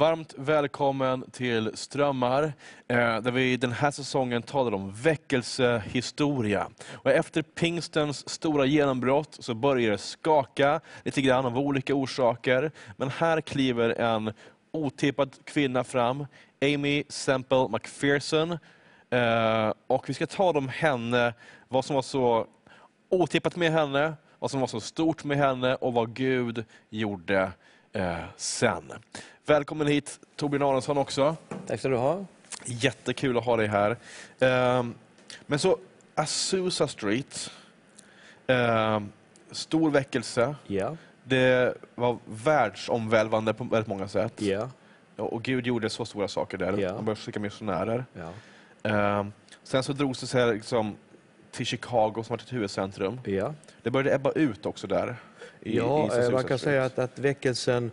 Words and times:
Varmt 0.00 0.34
välkommen 0.36 1.30
till 1.30 1.70
Strömmar, 1.74 2.42
eh, 2.88 3.20
där 3.20 3.30
vi 3.30 3.56
den 3.56 3.72
här 3.72 3.90
säsongen 3.90 4.42
talar 4.42 4.74
om 4.74 4.92
väckelsehistoria. 4.92 6.70
Och 6.92 7.10
efter 7.10 7.42
pingstens 7.42 8.28
stora 8.28 8.64
genombrott 8.64 9.36
så 9.40 9.54
börjar 9.54 9.90
det 9.90 9.98
skaka 9.98 10.80
lite 11.04 11.20
grann 11.20 11.46
av 11.46 11.58
olika 11.58 11.94
orsaker. 11.94 12.70
Men 12.96 13.08
här 13.08 13.40
kliver 13.40 13.90
en 13.90 14.32
otippad 14.72 15.36
kvinna 15.44 15.84
fram, 15.84 16.26
Amy 16.62 17.04
Semple 17.08 17.68
McPherson. 17.68 18.58
Eh, 19.10 19.72
och 19.86 20.08
vi 20.08 20.14
ska 20.14 20.26
tala 20.26 20.58
om 20.58 20.68
henne, 20.68 21.34
vad 21.68 21.84
som 21.84 21.94
var 21.94 22.02
så 22.02 22.46
otippat 23.10 23.56
med 23.56 23.72
henne, 23.72 24.14
vad 24.38 24.50
som 24.50 24.60
var 24.60 24.66
så 24.66 24.80
stort 24.80 25.24
med 25.24 25.38
henne 25.38 25.74
och 25.74 25.92
vad 25.92 26.14
Gud 26.14 26.64
gjorde 26.90 27.52
eh, 27.92 28.24
sen. 28.36 28.92
Välkommen 29.46 29.86
hit 29.86 30.20
Torbjörn 30.36 30.62
Aronsson 30.62 30.98
också. 30.98 31.36
Tack 31.66 31.78
ska 31.80 31.88
du 31.88 31.96
ha. 31.96 32.24
Jättekul 32.64 33.38
att 33.38 33.44
ha 33.44 33.56
dig 33.56 33.66
här. 33.66 33.90
Eh, 34.38 34.84
men 35.46 35.58
så, 35.58 35.78
Azusa 36.14 36.88
Street, 36.88 37.50
eh, 38.46 39.00
stor 39.50 39.90
väckelse. 39.90 40.54
Ja, 40.66 40.96
Det 41.24 41.74
var 41.94 42.18
världsomvälvande 42.26 43.54
på 43.54 43.64
väldigt 43.64 43.88
många 43.88 44.08
sätt. 44.08 44.42
ja, 44.42 44.68
Och 45.16 45.42
Gud 45.42 45.66
gjorde 45.66 45.90
så 45.90 46.04
stora 46.04 46.28
saker 46.28 46.58
där. 46.58 46.78
Ja. 46.78 46.94
Han 46.94 47.04
började 47.04 47.20
skicka 47.20 47.40
missionärer. 47.40 48.04
Eh, 48.82 49.26
sen 49.62 49.82
så 49.82 49.92
drogs 49.92 50.20
det 50.20 50.26
sig 50.26 50.54
liksom 50.54 50.96
till 51.50 51.66
Chicago 51.66 52.12
som 52.14 52.24
var 52.28 52.38
ett 52.38 52.52
huvudcentrum. 52.52 53.20
ja. 53.24 53.54
Det 53.82 53.90
började 53.90 54.14
ebba 54.14 54.32
ut 54.32 54.66
också 54.66 54.86
där. 54.86 55.16
I, 55.62 55.76
ja 55.76 56.16
i 56.16 56.24
eh, 56.24 56.30
man 56.30 56.44
kan 56.44 56.58
säga 56.58 56.84
att, 56.84 56.98
att 56.98 57.18
väckelsen 57.18 57.90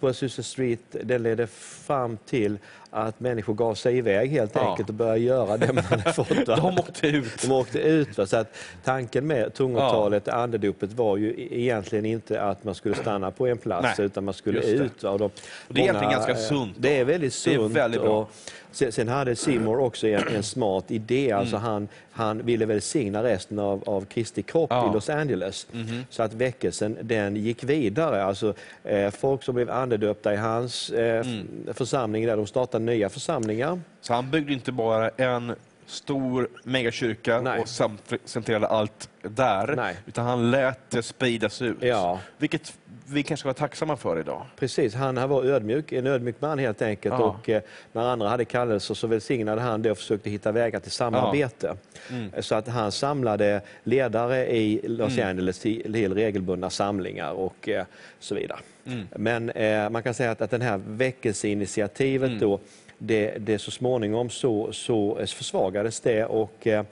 på 0.00 0.08
Azusa 0.08 0.42
Street 0.42 0.80
den 0.90 1.22
ledde 1.22 1.46
fram 1.86 2.18
till 2.26 2.58
att 2.90 3.20
människor 3.20 3.54
gav 3.54 3.74
sig 3.74 3.98
iväg 3.98 4.30
helt 4.30 4.50
Ja. 4.54 4.70
enkelt 4.70 4.88
och 4.88 4.94
började 4.94 5.18
göra 5.18 5.56
det 5.56 5.72
man 5.72 5.84
hade 5.84 6.12
fått. 6.12 6.48
va? 6.48 6.56
De 6.56 6.78
åkte 6.78 7.06
ut. 7.06 7.42
De 7.42 7.52
åkte 7.52 7.78
ut. 7.78 8.18
Va? 8.18 8.26
Så 8.26 8.36
att 8.36 8.56
tanken 8.84 9.26
med 9.26 9.54
tungotalet, 9.54 10.28
andedopet, 10.28 10.92
var 10.92 11.16
ju 11.16 11.30
e- 11.30 11.48
egentligen 11.60 12.04
inte 12.06 12.42
att 12.42 12.64
man 12.64 12.74
skulle 12.74 12.94
stanna 12.94 13.30
på 13.30 13.46
en 13.46 13.58
plats 13.58 13.98
Nej, 13.98 14.06
utan 14.06 14.24
man 14.24 14.34
skulle 14.34 14.60
ut. 14.60 15.02
Va? 15.02 15.10
Och 15.10 15.18
de, 15.18 15.24
Och 15.24 15.30
det 15.68 15.80
är 15.80 15.82
egentligen 15.82 16.12
ganska 16.12 16.32
eh, 16.32 16.38
sunt 16.38 16.74
då. 16.76 16.80
Det 16.82 16.98
är 16.98 17.04
väldigt 17.04 17.44
Det 17.44 17.50
är 17.54 17.58
sunt. 17.58 17.72
väldigt 17.76 18.00
bra. 18.00 18.20
Och 18.20 18.30
sen, 18.72 18.92
sen 18.92 19.08
hade 19.08 19.36
Seymour 19.36 19.78
också 19.80 20.06
en, 20.08 20.28
en 20.36 20.42
smart 20.42 20.90
idé. 20.90 21.26
Mm. 21.30 21.38
Alltså 21.40 21.56
han, 21.56 21.88
han 22.10 22.42
ville 22.46 22.66
välsigna 22.66 23.22
resten 23.22 23.58
av, 23.58 23.82
av 23.86 24.04
Kristi 24.04 24.42
kropp 24.42 24.70
Ja. 24.70 24.90
i 24.90 24.94
Los 24.94 25.10
Angeles. 25.10 25.66
Mhm. 25.72 26.04
Så 26.10 26.22
att 26.22 26.32
väckelsen 26.34 26.96
den 27.02 27.36
gick 27.36 27.64
vidare. 27.64 28.24
Alltså, 28.24 28.54
eh, 28.84 29.10
folk 29.10 29.42
som 29.42 29.54
blev 29.54 29.65
andedöpta 29.70 30.34
i 30.34 30.36
hans 30.36 30.90
eh, 30.90 31.26
Mm. 31.26 31.46
församling, 31.74 32.26
där 32.26 32.36
de 32.36 32.46
startade 32.46 32.84
nya 32.84 33.08
församlingar. 33.08 33.80
Så 34.00 34.14
han 34.14 34.30
byggde 34.30 34.52
inte 34.52 34.72
bara 34.72 35.08
en 35.08 35.54
stor 35.86 36.48
megakyrka 36.64 37.40
Nej. 37.40 37.60
och 37.60 37.68
samt- 37.68 38.12
centrerade 38.24 38.66
allt 38.66 39.08
där, 39.22 39.74
Nej. 39.76 39.96
utan 40.06 40.26
han 40.26 40.50
lät 40.50 40.90
det 40.90 41.02
spridas 41.02 41.62
ut. 41.62 41.76
Ja. 41.80 42.20
Vilket 42.38 42.78
vi 43.08 43.22
kanske 43.22 43.40
ska 43.40 43.46
vara 43.48 43.54
tacksamma 43.54 43.96
för 43.96 44.20
idag. 44.20 44.46
Precis, 44.56 44.94
han 44.94 45.28
var 45.28 45.44
ödmjuk, 45.44 45.92
en 45.92 46.06
ödmjuk 46.06 46.36
man 46.40 46.58
helt 46.58 46.82
enkelt. 46.82 47.14
Ja. 47.18 47.24
Och 47.24 47.48
eh, 47.48 47.62
när 47.92 48.02
andra 48.02 48.28
hade 48.28 48.44
kallelser 48.44 48.94
så 48.94 49.06
välsignade 49.06 49.60
han 49.60 49.82
det 49.82 49.90
och 49.90 49.96
försökte 49.98 50.30
hitta 50.30 50.52
vägar 50.52 50.80
till 50.80 50.90
samarbete. 50.90 51.76
Mm. 52.10 52.30
Så 52.42 52.54
att 52.54 52.68
han 52.68 52.92
samlade 52.92 53.60
ledare 53.84 54.46
i 54.56 54.80
Los 54.88 55.18
Angeles 55.18 55.58
till, 55.58 55.92
till 55.92 56.14
regelbundna 56.14 56.70
samlingar 56.70 57.32
och 57.32 57.68
eh, 57.68 57.84
så 58.18 58.34
vidare. 58.34 58.58
Mm. 58.86 59.08
Men 59.16 59.50
eh, 59.50 59.90
man 59.90 60.02
kan 60.02 60.14
säga 60.14 60.30
att, 60.30 60.40
att 60.40 60.50
den 60.50 60.62
här 60.62 60.80
väckelseinitiativet 60.86 62.28
Mm. 62.28 62.40
då, 62.40 62.60
det, 62.98 63.34
det 63.38 63.58
så 63.58 63.70
småningom 63.70 64.30
så, 64.30 64.72
så 64.72 65.18
försvagades 65.26 66.00
det 66.00 66.24
och 66.24 66.66
eh, 66.66 66.84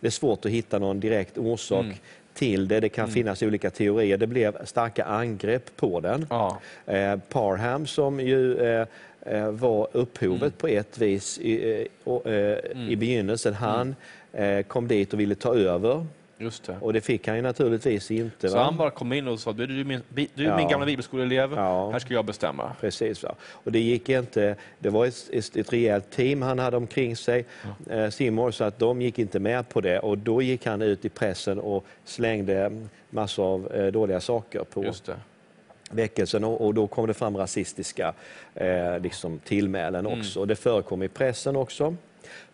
det 0.00 0.06
är 0.06 0.10
svårt 0.10 0.44
att 0.44 0.50
hitta 0.52 0.78
någon 0.78 1.00
direkt 1.00 1.38
orsak 1.38 1.84
Mm. 1.84 1.96
till 2.34 2.68
det. 2.68 2.80
Det 2.80 2.88
kan 2.88 3.08
finnas 3.08 3.42
olika 3.42 3.70
teorier. 3.70 4.16
Det 4.16 4.26
blev 4.26 4.64
starka 4.64 5.04
angrepp 5.04 5.76
på 5.76 6.00
den. 6.00 6.26
Ja. 6.30 6.58
Eh, 6.86 7.16
Parham 7.28 7.86
som 7.86 8.20
ju 8.20 8.56
eh, 8.58 8.86
var 9.50 9.88
upphovet 9.92 10.40
Mm. 10.42 10.52
på 10.58 10.66
ett 10.68 10.98
vis 10.98 11.38
i, 11.38 11.86
eh, 12.24 12.56
i 12.90 12.96
begynnelsen. 12.96 13.54
Han 13.54 13.94
Mm. 14.32 14.64
kom 14.64 14.88
dit 14.88 15.12
och 15.12 15.20
ville 15.20 15.34
ta 15.34 15.54
över 15.54 16.06
Just 16.40 16.64
det. 16.64 16.76
och 16.80 16.92
det 16.92 17.00
fick 17.00 17.26
han 17.26 17.36
ju 17.36 17.42
naturligtvis 17.42 18.10
inte. 18.10 18.48
Så 18.48 18.56
va? 18.56 18.62
han 18.64 18.76
bara 18.76 18.90
kom 18.90 19.12
in 19.12 19.28
och 19.28 19.40
sa, 19.40 19.52
du 19.52 19.80
är 19.80 19.84
min, 19.84 20.00
du 20.08 20.22
är 20.22 20.48
Ja. 20.48 20.56
min 20.56 20.68
gamla 20.68 20.86
bibelskoleelev, 20.86 21.52
Ja. 21.52 21.90
här 21.90 21.98
ska 21.98 22.14
jag 22.14 22.24
bestämma. 22.24 22.72
Precis. 22.80 23.22
Va? 23.22 23.34
Och 23.42 23.72
det 23.72 23.80
gick 23.80 24.08
inte. 24.08 24.56
Det 24.78 24.88
var 24.90 25.06
ett, 25.06 25.28
ett, 25.32 25.56
ett 25.56 25.72
rejält 25.72 26.10
team 26.10 26.42
han 26.42 26.58
hade 26.58 26.76
omkring 26.76 27.16
sig, 27.16 27.44
eh, 27.90 28.08
Seymour, 28.10 28.50
så 28.50 28.64
att 28.64 28.78
de 28.78 29.02
gick 29.02 29.18
inte 29.18 29.38
med 29.38 29.68
på 29.68 29.80
det. 29.80 29.98
Och 29.98 30.18
då 30.18 30.42
gick 30.42 30.66
han 30.66 30.82
ut 30.82 31.04
i 31.04 31.08
pressen 31.08 31.58
och 31.60 31.84
slängde 32.04 32.86
massor 33.10 33.44
av 33.44 33.72
eh, 33.74 33.86
dåliga 33.86 34.20
saker 34.20 34.64
på 34.64 34.84
Just 34.84 35.04
det. 35.06 35.16
väckelsen 35.90 36.44
och, 36.44 36.74
då 36.74 36.86
kom 36.86 37.06
det 37.06 37.14
fram 37.14 37.36
rasistiska 37.36 38.12
eh, 38.54 38.98
liksom 39.00 39.38
tillmälen 39.38 40.06
Mm. 40.06 40.18
också. 40.20 40.40
Och 40.40 40.46
det 40.46 40.56
förekom 40.56 41.02
i 41.02 41.08
pressen 41.08 41.56
också. 41.56 41.96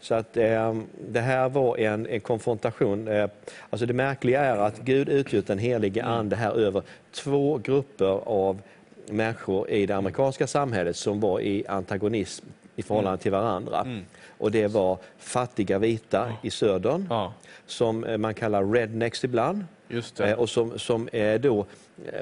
Så 0.01 0.15
att 0.15 0.37
eh, 0.37 0.75
det 1.09 1.21
här 1.21 1.49
var 1.49 1.77
en, 1.79 2.07
en 2.07 2.21
konfrontation. 2.21 3.09
Eh, 3.09 3.29
alltså 3.71 3.87
det 3.87 3.95
märkliga 3.95 4.41
är 4.41 4.57
att 4.57 4.79
Gud 4.81 5.09
utgjort 5.09 5.47
den 5.47 5.59
helige 5.59 6.01
Mm. 6.01 6.13
ande 6.13 6.37
här 6.37 6.53
över 6.53 6.83
två 7.13 7.59
grupper 7.59 8.21
av 8.29 8.63
människor 9.11 9.71
i 9.71 9.87
det 9.87 9.97
amerikanska 9.97 10.47
samhället 10.47 10.97
som 10.97 11.21
var 11.21 11.41
i 11.41 11.67
antagonism 11.67 12.47
i 12.77 12.83
förhållande 12.83 13.19
till 13.19 13.33
varandra. 13.33 13.81
Mm. 13.81 14.05
Och 14.39 14.51
det 14.51 14.67
var 14.67 14.99
fattiga 15.19 15.79
vita 15.79 16.33
i 16.43 16.51
södern, 16.51 17.07
Ja, 17.11 17.33
som 17.67 18.05
eh, 18.05 18.19
man 18.19 18.35
kallar 18.35 18.65
rednecks 18.73 19.25
ibland. 19.25 19.65
Eh, 20.21 20.33
och 20.33 20.49
som, 20.51 20.79
som 20.79 21.09
eh, 21.09 21.41
då 21.41 21.67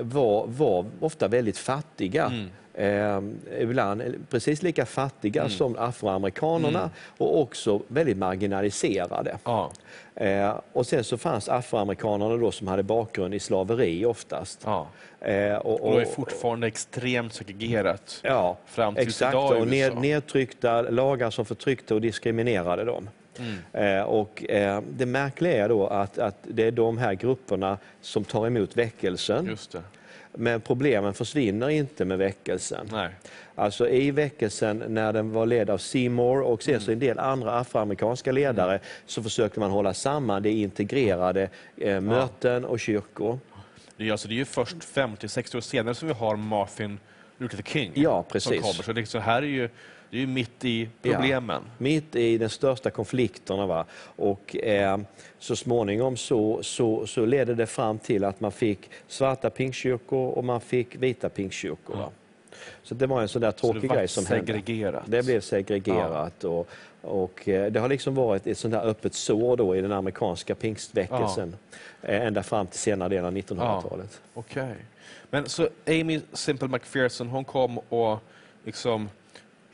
var, 0.01 0.47
var 0.47 0.87
ofta 1.01 1.29
väldigt 1.29 1.59
fattiga. 1.59 2.27
Mm. 2.27 2.51
Eh, 2.75 3.21
ibland 3.61 4.03
precis 4.31 4.63
lika 4.63 4.87
fattiga 4.87 5.41
Mm. 5.41 5.51
som 5.51 5.77
afroamerikanerna 5.79 6.91
och 7.19 7.41
också 7.41 7.81
väldigt 7.89 8.17
marginaliserade. 8.17 9.39
Ja, 9.45 9.71
Eh, 10.17 10.55
och 10.73 10.87
sen 10.87 11.05
så 11.05 11.19
fanns 11.19 11.49
afroamerikanerna 11.49 12.37
då 12.37 12.51
som 12.53 12.67
hade 12.69 12.83
bakgrund 12.83 13.35
i 13.35 13.41
slaveri 13.41 14.05
oftast. 14.05 14.61
ja. 14.65 14.87
Eh, 15.21 15.57
och, 15.57 15.81
Och 15.81 15.93
då 15.93 15.99
är 15.99 16.05
fortfarande 16.05 16.67
extremt 16.67 17.35
segregerat. 17.35 18.21
ja, 18.23 18.57
fram 18.67 18.95
till 18.95 19.09
exakt, 19.09 19.35
idag 19.35 19.61
och 19.61 19.69
ned, 19.69 19.97
nedtryckta 19.97 20.83
lagar 20.83 21.31
som 21.31 21.45
förtryckte 21.45 21.95
och 21.95 22.01
diskriminerade 22.01 22.85
dem. 22.85 23.11
Mm. 23.39 23.99
Eh, 23.99 24.03
och, 24.05 24.51
eh, 24.51 24.81
det 24.91 25.07
märkliga 25.07 25.65
är 25.65 25.69
då 25.69 25.87
att, 25.87 26.19
att 26.19 26.37
det 26.43 26.65
är 26.67 26.71
de 26.71 26.99
här 26.99 27.15
grupperna 27.15 27.79
som 28.01 28.25
tar 28.25 28.47
emot 28.47 28.77
väckelsen. 28.77 29.57
Men 30.37 30.61
problemen 30.61 31.15
försvinner 31.15 31.69
inte 31.69 32.05
med 32.05 32.19
väckelsen. 32.19 32.89
Nej. 32.93 33.09
Alltså 33.55 33.89
i 33.89 34.11
väckelsen 34.11 34.85
när 34.89 35.13
den 35.13 35.33
var 35.33 35.47
ledd 35.47 35.71
av 35.71 35.79
Seymour 35.79 36.43
och 36.43 36.63
sen 36.63 36.81
så 36.81 36.93
en 36.93 36.99
del 36.99 37.19
andra 37.19 37.59
afroamerikanska 37.59 38.33
ledare 38.33 38.81
så 39.07 39.23
försökte 39.23 39.61
man 39.61 39.71
hålla 39.71 39.95
samman 39.95 40.43
det 40.43 40.51
integrerade 40.51 41.49
eh, 41.77 42.01
möten 42.01 42.65
och 42.65 42.81
kyrkor. 42.81 43.39
Det 43.97 44.09
är, 44.09 44.13
alltså, 44.13 44.29
det 44.29 44.35
är 44.35 44.37
ju 44.37 44.45
först 44.45 44.77
50-60 44.77 45.57
år 45.57 45.61
senare 45.61 45.95
som 45.95 46.09
vi 46.09 46.15
har 46.15 46.37
Martin 46.37 46.99
Luther 47.39 47.63
King. 47.63 47.93
Ja, 47.95 48.23
Som 48.23 48.33
precis. 48.33 48.61
kommer. 48.61 48.83
Så 48.83 48.93
det, 48.93 49.07
så 49.07 49.19
här 49.19 49.43
är 49.43 49.47
ju, 49.47 49.69
det 50.15 50.19
är 50.19 50.21
ju 50.21 50.27
mitt 50.27 50.65
i 50.65 50.89
problemen. 51.03 51.63
Mitt 51.79 52.17
i 52.17 52.39
de 52.39 52.49
största 52.49 52.91
konflikterna. 52.91 53.67
Va? 53.67 53.85
Och, 54.17 54.57
eh, 54.57 54.99
så 55.39 55.57
småningom 55.57 56.17
så, 56.17 56.63
så, 56.63 57.07
så 57.07 57.27
ledde 57.27 57.55
det 57.55 57.67
fram 57.67 57.99
till 57.99 58.25
att 58.25 58.41
man 58.41 58.53
fick 58.53 58.91
svarta 59.09 59.51
pingstkyrkor 59.51 60.31
och 60.31 60.45
man 60.45 60.61
fick 60.61 60.97
vita 60.97 61.29
pingstkyrkor. 61.29 61.97
Va? 61.97 62.11
Så 62.83 62.95
det 62.95 63.07
var 63.07 63.23
en 63.23 63.29
sån 63.29 63.43
där 63.43 63.51
Så 63.51 63.57
tråkig 63.73 63.89
var 63.89 63.97
grej 63.97 64.09
som 64.09 64.27
hände. 64.27 64.47
segregerat. 64.47 65.03
Det 65.07 65.25
blev 65.25 65.41
segregerat. 65.41 66.45
Och, 66.45 66.69
och 67.01 67.49
eh, 67.49 67.73
det 67.73 67.81
har 67.81 67.89
liksom 67.89 68.15
varit 68.15 68.47
ett 68.47 68.59
sånt 68.59 68.75
där 68.75 68.83
öppet 68.87 69.15
sår 69.15 69.57
då 69.57 69.77
i 69.77 69.81
den 69.81 69.93
amerikanska 69.93 70.55
pingstväckelsen 70.55 71.57
eh, 72.03 72.27
ända 72.27 72.43
fram 72.43 72.67
till 72.67 72.79
senare 72.79 73.09
delen 73.09 73.25
av 73.25 73.33
1900-talet. 73.33 74.21
Okej. 74.35 74.75
Men 75.31 75.49
så 75.49 75.69
Amy 75.87 76.21
Simple 76.33 76.69
McPherson, 76.69 77.29
hon 77.29 77.45
kom 77.45 77.79
och 77.79 78.19
liksom 78.65 79.09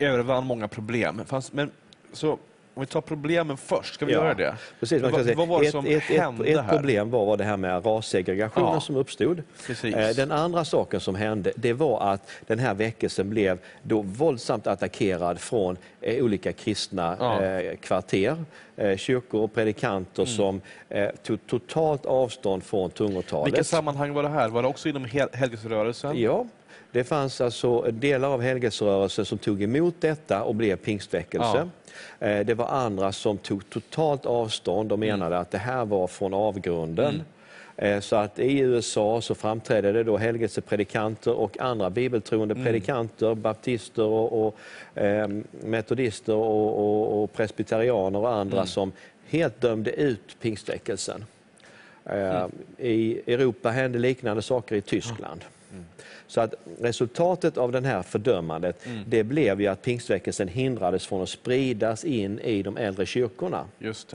övervann 0.00 0.47
många 0.47 0.69
problem. 0.69 1.23
Fanns, 1.26 1.52
men, 1.52 1.70
så 2.12 2.38
om 2.75 2.81
vi 2.81 2.87
tar 2.87 3.00
problemen 3.00 3.56
först, 3.56 3.94
ska 3.94 4.06
vi 4.06 4.12
Ja, 4.12 4.19
göra 4.19 4.35
det? 4.35 4.55
Precis, 4.81 5.02
man 5.02 5.12
kan 5.12 5.25
säga, 5.25 5.37
vad 5.37 5.49
var 5.49 5.61
det 5.61 5.67
ett, 5.67 5.73
som 5.73 5.87
ett, 5.87 6.02
hände 6.02 6.44
ett, 6.44 6.56
ett 6.58 6.64
här? 6.64 6.76
problem 6.76 7.11
var, 7.11 7.26
var 7.26 7.37
det 7.37 7.44
här 7.44 7.56
med 7.56 7.87
rassegregationen 7.87 8.73
Ja. 8.75 8.81
som 8.81 8.97
uppstod. 8.97 9.43
Precis. 9.67 9.94
Eh, 9.94 10.14
Den 10.17 10.32
andra 10.32 10.64
saken 10.64 11.00
som 11.00 11.14
hände 11.14 11.52
det 11.56 11.73
var 11.73 12.12
att 12.12 12.31
den 12.47 12.58
här 12.58 12.75
väckelsen 12.75 13.31
blev 13.31 13.58
då 13.82 14.02
våldsamt 14.02 14.67
attackerad 14.67 15.41
från 15.41 15.76
eh, 16.00 16.25
olika 16.25 16.53
kristna 16.53 17.17
Ja. 17.20 17.43
eh, 17.43 17.76
kvarter, 17.76 18.44
eh, 18.76 18.96
kyrkor 18.96 19.41
och 19.43 19.55
predikanter 19.55 20.23
Mm. 20.23 20.35
som 20.37 20.61
eh, 20.88 21.08
tog 21.23 21.46
totalt 21.46 22.06
avstånd 22.06 22.62
från 22.64 22.91
tungotalet. 22.91 23.53
Vilka 23.53 23.64
sammanhang 23.64 24.12
var 24.14 24.23
det 24.23 24.29
här? 24.29 24.49
Var 24.49 24.62
det 24.62 24.69
också 24.69 24.88
inom 24.88 25.05
hel- 25.05 25.29
helgelserörelsen? 25.32 26.20
Ja, 26.20 26.44
Det 26.92 27.04
fanns 27.04 27.40
alltså 27.40 27.81
delar 27.90 28.28
av 28.28 28.42
helgelserörelsen 28.42 29.25
som 29.25 29.38
tog 29.38 29.62
emot 29.62 29.94
detta 30.00 30.42
och 30.42 30.54
blev 30.54 30.76
pingstväckelse. 30.76 31.69
Eh, 32.19 32.46
Det 32.46 32.54
var 32.54 32.66
andra 32.69 33.12
som 33.12 33.38
tog 33.38 33.70
totalt 33.70 34.26
avstånd 34.26 34.92
och 34.92 34.98
menade 34.98 35.38
att 35.38 35.50
det 35.50 35.58
här 35.58 35.84
var 35.84 36.06
från 36.06 36.34
avgrunden. 36.34 37.22
Eh, 37.76 38.00
Så 38.00 38.16
att 38.16 38.38
i 38.38 38.58
USA 38.58 39.20
så 39.20 39.34
framträdde 39.34 39.92
det 39.92 40.04
då 40.04 40.16
helgelsepredikanter 40.16 41.32
och 41.32 41.60
andra 41.60 41.90
bibeltroende 41.90 42.54
predikanter, 42.54 43.34
baptister 43.34 44.02
och, 44.04 44.46
och 44.46 44.58
eh, 45.02 45.28
metodister 45.64 46.34
och, 46.34 46.78
och, 46.78 47.22
och 47.22 47.32
presbyterianer 47.32 48.19
och 48.19 48.32
andra 48.32 48.66
som 48.66 48.93
helt 49.28 49.60
dömde 49.60 49.90
ut 49.90 50.36
pingstväckelsen. 50.40 51.25
Eh, 52.04 52.46
I 52.78 53.20
Europa 53.26 53.70
hände 53.70 53.98
liknande 53.98 54.43
saker 54.43 54.76
i 54.76 54.81
Tyskland. 54.81 55.44
Så 56.26 56.40
att 56.40 56.55
resultatet 56.81 57.56
av 57.56 57.72
det 57.72 57.81
här 57.81 58.02
fördömandet 58.02 58.87
det 59.06 59.25
blev 59.25 59.61
ju 59.61 59.67
att 59.67 59.82
pingstväckelsen 59.82 60.49
hindrades 60.49 61.06
från 61.06 61.22
att 61.22 61.28
spridas 61.28 62.05
in 62.05 62.38
i 62.38 62.62
de 62.62 62.76
äldre 62.76 63.06
kyrkorna. 63.06 63.64
Just. 63.78 64.14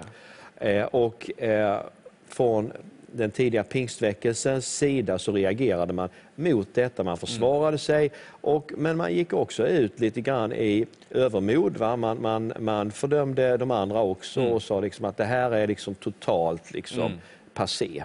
Eh, 0.57 0.83
och 0.83 1.41
eh, 1.41 1.79
från 2.27 2.71
den 3.15 3.31
tidiga 3.31 3.63
pingstväckelsens 3.63 4.77
sida 4.77 5.19
så 5.19 5.31
reagerade 5.31 5.93
man 5.93 6.09
mot 6.35 6.67
detta. 6.73 7.03
Man 7.03 7.17
försvarade 7.17 7.77
sig, 7.77 8.11
och, 8.27 8.71
men 8.77 8.97
man 8.97 9.13
gick 9.13 9.33
också 9.33 9.67
ut 9.67 9.99
lite 9.99 10.21
grann 10.21 10.53
i 10.53 10.85
övermod. 11.09 11.77
Va? 11.77 11.95
Man, 11.95 12.21
man, 12.21 12.53
man 12.59 12.91
fördömde 12.91 13.57
de 13.57 13.71
andra 13.71 14.01
också 14.01 14.43
och 14.43 14.61
sa 14.61 14.79
liksom 14.79 15.05
att 15.05 15.17
det 15.17 15.25
här 15.25 15.51
är 15.51 15.67
liksom 15.67 15.95
totalt 15.95 16.73
liksom 16.73 17.11
passé. 17.53 18.03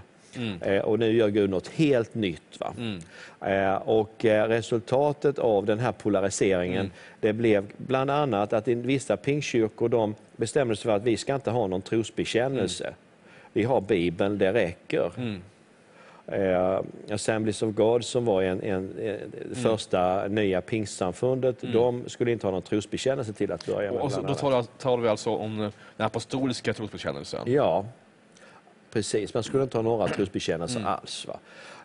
Eh, 0.60 0.78
och 0.78 0.98
nu 0.98 1.12
gör 1.12 1.28
Gud 1.28 1.50
något 1.50 1.68
helt 1.68 2.14
nytt. 2.14 2.60
Va? 2.60 2.74
Eh, 3.50 3.74
och 3.74 4.24
eh, 4.24 4.48
resultatet 4.48 5.38
av 5.38 5.66
den 5.66 5.78
här 5.78 5.92
polariseringen 5.92 6.90
det 7.20 7.32
blev 7.32 7.64
bland 7.76 8.10
annat 8.10 8.52
att 8.52 8.68
vissa 8.68 9.16
pingstkyrkor 9.16 9.88
de 9.88 10.14
bestämde 10.36 10.76
sig 10.76 10.82
för 10.82 10.96
att 10.96 11.02
vi 11.02 11.16
ska 11.16 11.34
inte 11.34 11.50
ha 11.50 11.66
någon 11.66 11.82
trosbekännelse. 11.82 12.94
Vi 13.52 13.62
har 13.62 13.80
Bibeln, 13.80 14.38
det 14.38 14.52
räcker. 14.52 15.10
Eh, 16.26 16.80
Assemblies 17.10 17.62
of 17.62 17.74
God 17.74 18.04
som 18.04 18.24
var 18.24 18.42
en, 18.42 18.62
en, 18.62 18.98
en 18.98 19.54
första 19.54 20.28
nya 20.28 20.60
pingstsamfundet, 20.60 21.56
de 21.72 22.08
skulle 22.08 22.32
inte 22.32 22.46
ha 22.46 22.52
någon 22.52 22.62
trosbekännelse 22.62 23.32
till 23.32 23.52
att 23.52 23.66
börja 23.66 23.92
med. 23.92 24.00
Och 24.00 24.12
så, 24.12 24.22
då 24.22 24.34
talar, 24.34 24.62
talar 24.62 25.02
vi 25.02 25.08
alltså 25.08 25.30
om 25.30 25.58
den 25.96 26.06
apostoliska 26.06 26.74
trosbekännelsen. 26.74 27.40
Ja, 27.46 27.84
precis. 28.90 29.34
Man 29.34 29.42
skulle 29.42 29.62
inte 29.62 29.78
ha 29.78 29.82
några 29.82 30.08
trosbekännelser 30.08 30.84
alls. 30.84 31.26
Va? 31.26 31.36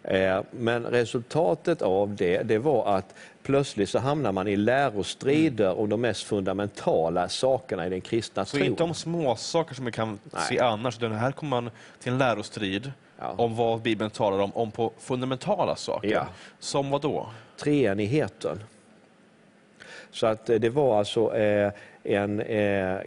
Eh, 0.03 0.41
Men 0.51 0.85
resultatet 0.85 1.81
av 1.81 2.15
det, 2.15 2.43
det 2.43 2.57
var 2.57 2.97
att 2.97 3.15
plötsligt 3.43 3.89
så 3.89 3.99
hamnar 3.99 4.31
man 4.31 4.47
i 4.47 4.55
lärostrider 4.55 5.79
om 5.79 5.89
de 5.89 6.01
mest 6.01 6.23
fundamentala 6.23 7.29
sakerna 7.29 7.87
i 7.87 7.89
den 7.89 8.01
kristna 8.01 8.45
Så 8.45 8.57
tron. 8.57 8.67
inte 8.67 8.83
om 8.83 8.93
små 8.93 9.35
saker 9.35 9.75
som 9.75 9.85
vi 9.85 9.91
kan 9.91 10.19
se 10.49 10.59
annars, 10.59 10.97
utan 10.97 11.11
här 11.11 11.31
kommer 11.31 11.61
man 11.61 11.69
till 11.99 12.11
en 12.11 12.17
lärostrid 12.17 12.91
Ja. 13.19 13.33
om 13.37 13.55
vad 13.55 13.81
Bibeln 13.81 14.09
talar 14.11 14.39
om, 14.39 14.51
om 14.55 14.71
på 14.71 14.91
fundamentala 14.99 15.75
saker. 15.75 16.09
Ja. 16.09 16.27
Som 16.59 16.89
vad 16.89 17.01
då? 17.01 17.27
treenigheten. 17.57 18.63
Så 20.15 20.27
att 20.27 20.49
eh, 20.49 20.55
det 20.55 20.69
var 20.69 20.99
alltså 20.99 21.35
eh, 21.35 21.71
en 22.03 22.41
eh, 22.41 22.97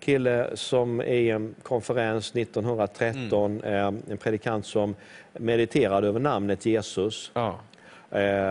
kille 0.00 0.46
som 0.54 1.02
i 1.02 1.30
en 1.30 1.54
konferens 1.62 2.36
1913, 2.36 3.62
eh, 3.64 3.86
en 3.86 4.18
predikant 4.18 4.66
som 4.66 4.94
mediterade 5.32 6.08
över 6.08 6.20
namnet 6.20 6.66
Jesus. 6.66 7.30
Ja. 7.34 7.58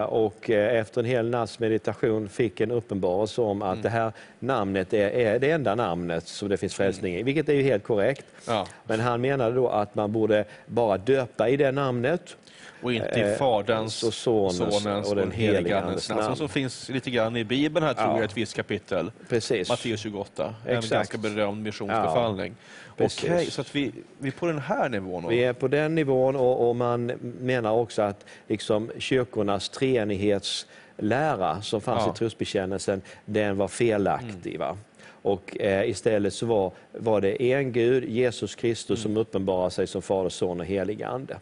Och 0.06 0.50
efter 0.50 1.02
en 1.02 1.06
hel 1.06 1.30
natts 1.30 1.60
meditation 1.60 2.30
fick 2.30 2.62
en 2.62 2.72
uppenbarelse 2.72 3.42
om 3.42 3.62
att 3.62 3.84
det 3.84 3.90
här 3.90 4.12
namnet 4.40 4.94
är, 4.94 5.10
är 5.10 5.40
det 5.40 5.52
enda 5.52 5.76
namnet 5.76 6.28
som 6.28 6.50
det 6.50 6.58
finns 6.58 6.76
frälsning 6.76 7.16
i, 7.16 7.24
vilket 7.24 7.50
är 7.50 7.54
ju 7.54 7.62
helt 7.62 7.84
korrekt. 7.84 8.26
Ja. 8.48 8.68
Men 8.84 9.00
han 9.00 9.22
menade 9.22 9.56
då 9.56 9.68
att 9.68 9.96
man 9.96 10.12
borde 10.12 10.46
bara 10.66 10.98
döpa 10.98 11.50
i 11.50 11.58
det 11.58 11.72
namnet 11.72 12.38
Och 12.82 12.94
inte 12.94 13.20
i 13.20 13.22
Eh, 13.22 13.38
Faderns, 13.38 14.04
och 14.04 14.14
Sonens 14.14 14.58
Sonens 14.58 15.06
och 15.06 15.10
och 15.12 15.16
den 15.16 15.32
helige 15.32 15.80
Andens 15.80 16.10
namn. 16.10 16.36
Som 16.36 16.50
finns 16.50 16.90
lite 16.90 17.10
grann 17.12 17.38
i 17.38 17.44
Bibeln 17.44 17.86
här, 17.86 17.94
tror 17.94 18.08
Ja. 18.08 18.16
jag, 18.16 18.24
ett 18.26 18.38
visst 18.38 18.56
kapitel. 18.56 19.12
Precis. 19.30 19.70
Matteus 19.70 20.00
28. 20.00 20.56
En 20.66 20.78
Exakt. 20.78 20.94
ganska 20.94 21.18
berömd 21.18 21.64
missionsbefallning. 21.64 22.56
precis. 22.98 23.24
Okej, 23.24 23.46
så 23.52 23.62
att 23.62 23.76
vi, 23.76 23.92
vi 24.20 24.28
är 24.28 24.32
på 24.32 24.46
den 24.48 24.60
här 24.60 24.90
nivån. 24.90 25.24
då. 25.24 25.30
Vi 25.30 25.44
är 25.44 25.54
på 25.54 25.68
den 25.68 25.96
nivån 25.96 26.36
och, 26.36 26.70
och 26.70 26.76
man 26.76 27.06
menar 27.40 27.72
också 27.72 28.02
att 28.02 28.26
liksom, 28.48 28.92
kyrkornas 28.98 29.70
treenighetslära 29.70 31.62
som 31.62 31.82
fanns 31.82 32.04
Ja. 32.06 32.14
i 32.14 32.18
trosbekännelsen, 32.18 33.02
den 33.26 33.58
var 33.58 33.68
felaktig. 33.68 34.60
Va? 34.60 34.78
Och 35.22 35.58
eh, 35.60 35.90
istället 35.90 36.34
så 36.34 36.46
var, 36.46 36.72
var 36.98 37.22
det 37.22 37.52
en 37.54 37.72
Gud, 37.72 38.04
Jesus 38.10 38.56
Kristus, 38.56 39.02
som 39.02 39.18
uppenbarar 39.18 39.70
sig 39.70 39.88
som 39.88 40.02
Fader, 40.02 40.30
Son 40.30 40.60
och 40.60 40.66
helig 40.66 41.04
Ande. 41.04 41.38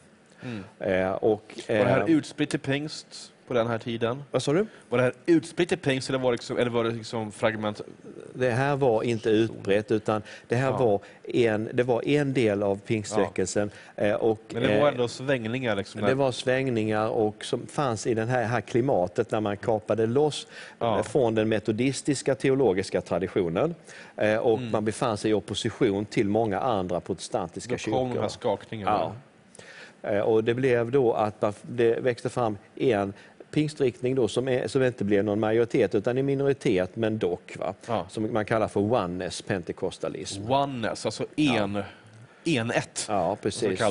Eh, 0.79 1.11
och, 1.11 1.53
Var 1.67 1.75
det 1.75 1.83
här 1.85 1.99
eh, 1.99 2.09
utspritt 2.09 2.53
i 2.53 2.57
pingst 2.57 3.31
på 3.47 3.53
den 3.53 3.67
här 3.67 3.77
tiden? 3.77 4.23
vad 4.31 4.43
sa 4.43 4.53
du? 4.53 4.65
Var 4.89 4.97
det 4.97 5.03
här 5.03 5.13
utspritt 5.25 5.71
i 5.71 5.77
pingst 5.77 6.09
eller 6.09 6.19
var 6.19 6.31
det 6.31 6.35
liksom, 6.35 6.57
eller 6.57 6.71
var 6.71 6.83
det 6.83 6.89
liksom 6.91 7.31
fragment? 7.31 7.81
Det 8.33 8.49
här 8.51 8.75
var 8.75 9.03
inte 9.03 9.29
utbrett, 9.29 9.91
utan 9.91 10.21
det 10.47 10.55
här 10.55 10.69
Ja. 10.71 10.77
var, 10.77 10.99
en, 11.23 11.69
det 11.73 11.83
var 11.83 12.07
en 12.07 12.33
del 12.33 12.63
av 12.63 12.79
pingstväckelsen. 12.79 13.71
eh, 13.95 14.13
Och, 14.13 14.39
Men 14.53 14.61
det 14.63 14.67
var 14.79 14.87
eh, 14.87 14.91
ändå 14.93 15.07
svängningar. 15.07 15.75
Liksom, 15.75 16.01
Det 16.01 16.13
var 16.15 16.31
svängningar 16.31 17.07
och 17.09 17.45
som 17.45 17.67
fanns 17.67 18.07
i 18.07 18.13
det 18.13 18.25
här, 18.25 18.43
här 18.43 18.61
klimatet 18.61 19.31
när 19.31 19.39
man 19.41 19.57
kapade 19.57 20.05
loss 20.05 20.47
Ja. 20.79 20.97
eh, 20.97 21.03
från 21.03 21.35
den 21.35 21.49
metodistiska 21.49 22.35
teologiska 22.35 23.01
traditionen 23.01 23.75
eh, 24.17 24.37
och 24.37 24.59
man 24.61 24.85
befann 24.85 25.17
sig 25.17 25.31
i 25.31 25.33
opposition 25.33 26.05
till 26.05 26.29
många 26.29 26.59
andra 26.59 26.99
protestantiska 26.99 27.69
Mm. 27.75 27.79
Då 27.85 27.91
kom 27.97 28.03
de 28.07 28.09
kyrkor. 28.09 28.21
här 28.21 28.29
skakningarna. 28.29 29.15
Ja. 30.05 30.11
Eh, 30.11 30.21
Och 30.21 30.43
det 30.43 30.53
blev 30.53 30.91
då 30.91 31.13
att 31.13 31.43
det 31.61 31.99
växte 31.99 32.29
fram 32.29 32.57
en 32.75 33.13
pingstriktning 33.51 34.15
då 34.15 34.27
som, 34.27 34.47
är, 34.47 34.67
som 34.67 34.83
inte 34.83 35.03
blev 35.03 35.23
någon 35.23 35.39
majoritet 35.39 35.95
utan 35.95 36.17
en 36.17 36.25
minoritet 36.25 36.95
men 36.95 37.17
dock. 37.17 37.57
Va? 37.59 37.73
Ja. 37.87 38.05
Som 38.09 38.33
man 38.33 38.45
kallar 38.45 38.67
för 38.67 38.79
oneness 38.79 39.41
pentekostalism. 39.41 40.51
Oneness, 40.51 41.05
alltså 41.05 41.25
en, 41.35 41.75
en 41.75 41.83
ett. 42.71 43.05
Ja, 43.09 43.37
precis. 43.41 43.81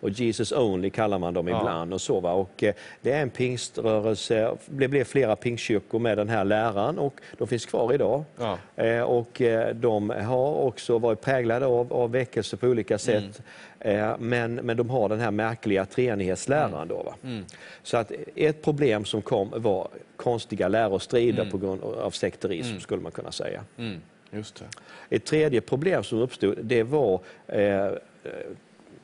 Och 0.00 0.10
Jesus 0.10 0.52
only 0.52 0.90
kallar 0.90 1.18
man 1.18 1.34
dem 1.34 1.48
Ja. 1.48 1.60
ibland. 1.60 1.94
och 1.94 2.00
så 2.00 2.20
va? 2.20 2.32
Och, 2.32 2.62
eh, 2.62 2.74
Det 3.02 3.12
är 3.12 3.22
en 3.22 3.30
pingströrelse, 3.30 4.56
det 4.66 4.88
blev 4.88 5.04
flera 5.04 5.36
pingstkyrkor 5.36 5.98
med 5.98 6.18
den 6.18 6.28
här 6.28 6.44
läran 6.44 6.98
och 6.98 7.14
de 7.38 7.48
finns 7.48 7.66
kvar 7.66 7.92
idag. 7.94 8.24
Ja. 8.38 8.58
Eh, 8.84 9.00
Och 9.02 9.40
eh, 9.40 9.74
de 9.74 10.10
har 10.10 10.54
också 10.54 10.98
varit 10.98 11.20
präglade 11.20 11.66
av, 11.66 11.92
av 11.92 12.10
väckelse 12.10 12.56
på 12.56 12.66
olika 12.66 12.98
sätt. 12.98 13.42
Eh, 13.80 14.12
Men, 14.18 14.54
men 14.54 14.76
de 14.76 14.90
har 14.90 15.08
den 15.08 15.20
här 15.20 15.30
märkliga 15.30 15.84
treenighetsläran. 15.86 16.88
Då, 16.88 17.02
va? 17.02 17.14
Så 17.82 17.96
att 17.96 18.12
ett 18.36 18.62
problem 18.62 19.04
som 19.04 19.22
kom 19.22 19.52
var 19.56 19.88
konstiga 20.16 20.68
lärostrider 20.68 21.50
på 21.50 21.58
grund 21.58 21.82
av 21.82 22.10
sekterism, 22.10 22.78
skulle 22.80 23.02
man 23.02 23.12
kunna 23.12 23.32
säga. 23.32 23.64
Mm, 24.32 24.40
just 24.40 24.54
det. 24.54 25.16
Ett 25.16 25.24
tredje 25.24 25.60
problem 25.60 26.04
som 26.04 26.18
uppstod 26.18 26.58
det 26.62 26.82
var 26.82 27.20
eh, 27.46 27.90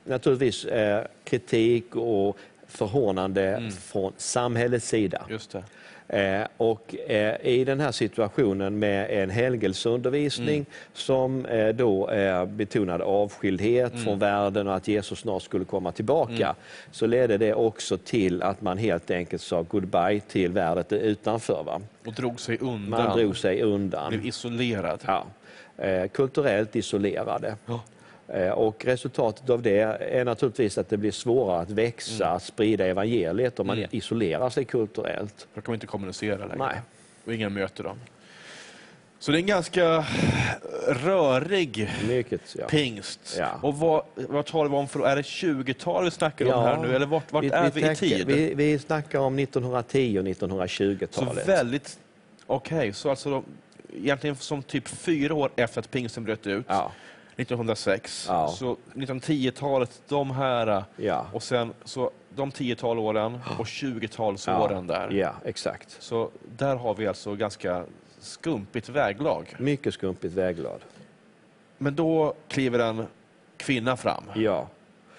naturligtvis 0.05 0.65
eh, 0.65 1.07
kritik 1.25 1.97
och 1.97 2.39
förhånande 2.67 3.71
från 3.81 4.13
samhällets 4.17 4.89
sida. 4.89 5.27
Just 5.31 5.51
det. 5.51 5.65
Eh, 6.09 6.47
och 6.57 6.95
eh, 7.07 7.47
i 7.47 7.65
den 7.65 7.81
här 7.81 7.93
situationen 7.93 8.79
med 8.79 9.23
en 9.23 9.31
helgelseundervisning 9.31 10.67
som 10.93 11.47
eh, 11.47 11.69
då 11.69 12.11
betonade 12.47 13.05
avskildhet 13.05 13.93
från 14.05 14.19
världen 14.19 14.69
och 14.69 14.77
att 14.77 14.89
Jesus 14.89 15.19
snart 15.19 15.43
skulle 15.43 15.65
komma 15.65 15.93
tillbaka, 15.93 16.55
så 16.91 17.07
ledde 17.07 17.39
det 17.39 17.55
också 17.55 17.99
till 17.99 18.43
att 18.43 18.63
man 18.63 18.79
helt 18.79 19.11
enkelt 19.11 19.43
sa 19.43 19.63
goodbye 19.63 20.21
till 20.21 20.53
världen 20.53 20.85
utanför. 21.01 21.63
Va? 21.63 21.81
Och 22.07 22.13
drog 22.13 22.41
sig 22.41 22.59
undan. 22.59 22.91
Man 22.91 23.19
drog 23.19 23.37
sig 23.37 23.63
undan. 23.63 24.09
Blev 24.09 24.27
isolerad. 24.27 25.01
Ja, 25.07 25.27
kulturellt 26.13 26.77
isolerade. 26.77 27.57
Ja. 27.67 27.81
Eh, 28.29 28.51
Och 28.51 28.85
resultatet 28.85 29.51
av 29.51 29.63
det 29.63 29.79
är 30.01 30.25
naturligtvis 30.25 30.79
att 30.79 30.89
det 30.89 30.97
blir 30.97 31.11
svårare 31.13 31.61
att 31.63 31.71
växa, 31.71 32.25
Mm. 32.25 32.37
att 32.37 32.43
sprida 32.43 32.87
evangeliet 32.87 33.61
om 33.61 33.67
man 33.67 33.85
isolerar 33.91 34.51
sig 34.51 34.65
kulturellt. 34.65 35.49
Då 35.55 35.61
kan 35.61 35.73
man 35.73 35.75
inte 35.75 35.87
kommunicera 35.87 36.37
längre. 36.39 36.57
Nej. 36.57 36.81
Och 37.25 37.35
ingen 37.35 37.53
möter 37.55 37.85
dem. 37.85 37.99
Så 39.19 39.33
det 39.33 39.39
är 39.39 39.41
en 39.41 39.47
ganska 39.47 40.05
rörig 40.89 41.91
Mycket, 42.09 42.41
ja. 42.59 42.67
pingst. 42.67 43.37
Ja. 43.39 43.49
Och 43.63 43.75
vad, 43.79 44.03
vad 44.15 44.47
talar 44.47 44.71
vi 44.71 44.77
om 44.77 44.89
för 44.89 45.01
Är 45.07 45.17
det 45.17 45.23
20-tal 45.23 46.05
vi 46.05 46.11
snackar 46.11 46.53
om 46.53 46.63
här 46.65 46.77
nu? 46.83 46.95
Eller 46.97 47.07
vart, 47.07 47.33
vart 47.33 47.45
är 47.45 47.71
vi, 47.71 47.81
i 47.81 47.83
tänker- 47.83 47.95
tid? 47.95 48.27
Vi, 48.27 48.55
vi 48.55 48.79
snackar 48.79 49.19
om 49.19 49.39
1910 49.39 50.19
och 50.19 50.25
så 50.25 50.45
1920-talet. 50.47 51.49
väldigt... 51.49 51.99
Okej, 52.47 52.93
så 52.93 53.11
alltså 53.11 53.31
de, 53.31 53.45
egentligen 53.95 54.37
som 54.37 54.63
typ 54.63 54.89
fyra 54.89 55.35
år 55.35 55.51
efter 55.57 55.81
att 55.81 55.91
pingsten 55.91 56.25
bröt 56.25 56.47
ut. 56.47 56.67
Ja. 57.39 57.43
1906. 57.43 58.27
Ja. 58.29 58.49
Så 58.49 58.77
1910-talet, 58.95 60.03
de 60.09 60.31
här, 60.31 60.85
Ja. 60.97 61.27
och 61.33 61.43
sen 61.43 61.73
så 61.85 62.11
de 62.35 62.51
10-tal 62.51 62.99
åren 62.99 63.39
och 63.59 63.65
20-talsåren 63.67 64.87
där. 64.87 65.11
Ja, 65.11 65.33
exakt. 65.45 65.97
Så 66.03 66.31
där 66.57 66.77
har 66.77 66.95
vi 66.95 67.07
alltså 67.07 67.35
ganska 67.35 67.85
skumpigt 68.19 68.89
väglag. 68.89 69.55
Mycket 69.59 69.95
skumpigt 69.95 70.35
väglag. 70.35 70.79
Men 71.79 71.95
då 71.97 72.35
kliver 72.49 72.79
en 72.79 73.07
kvinna 73.57 73.97
fram, 73.97 74.25
Ja. 74.35 74.67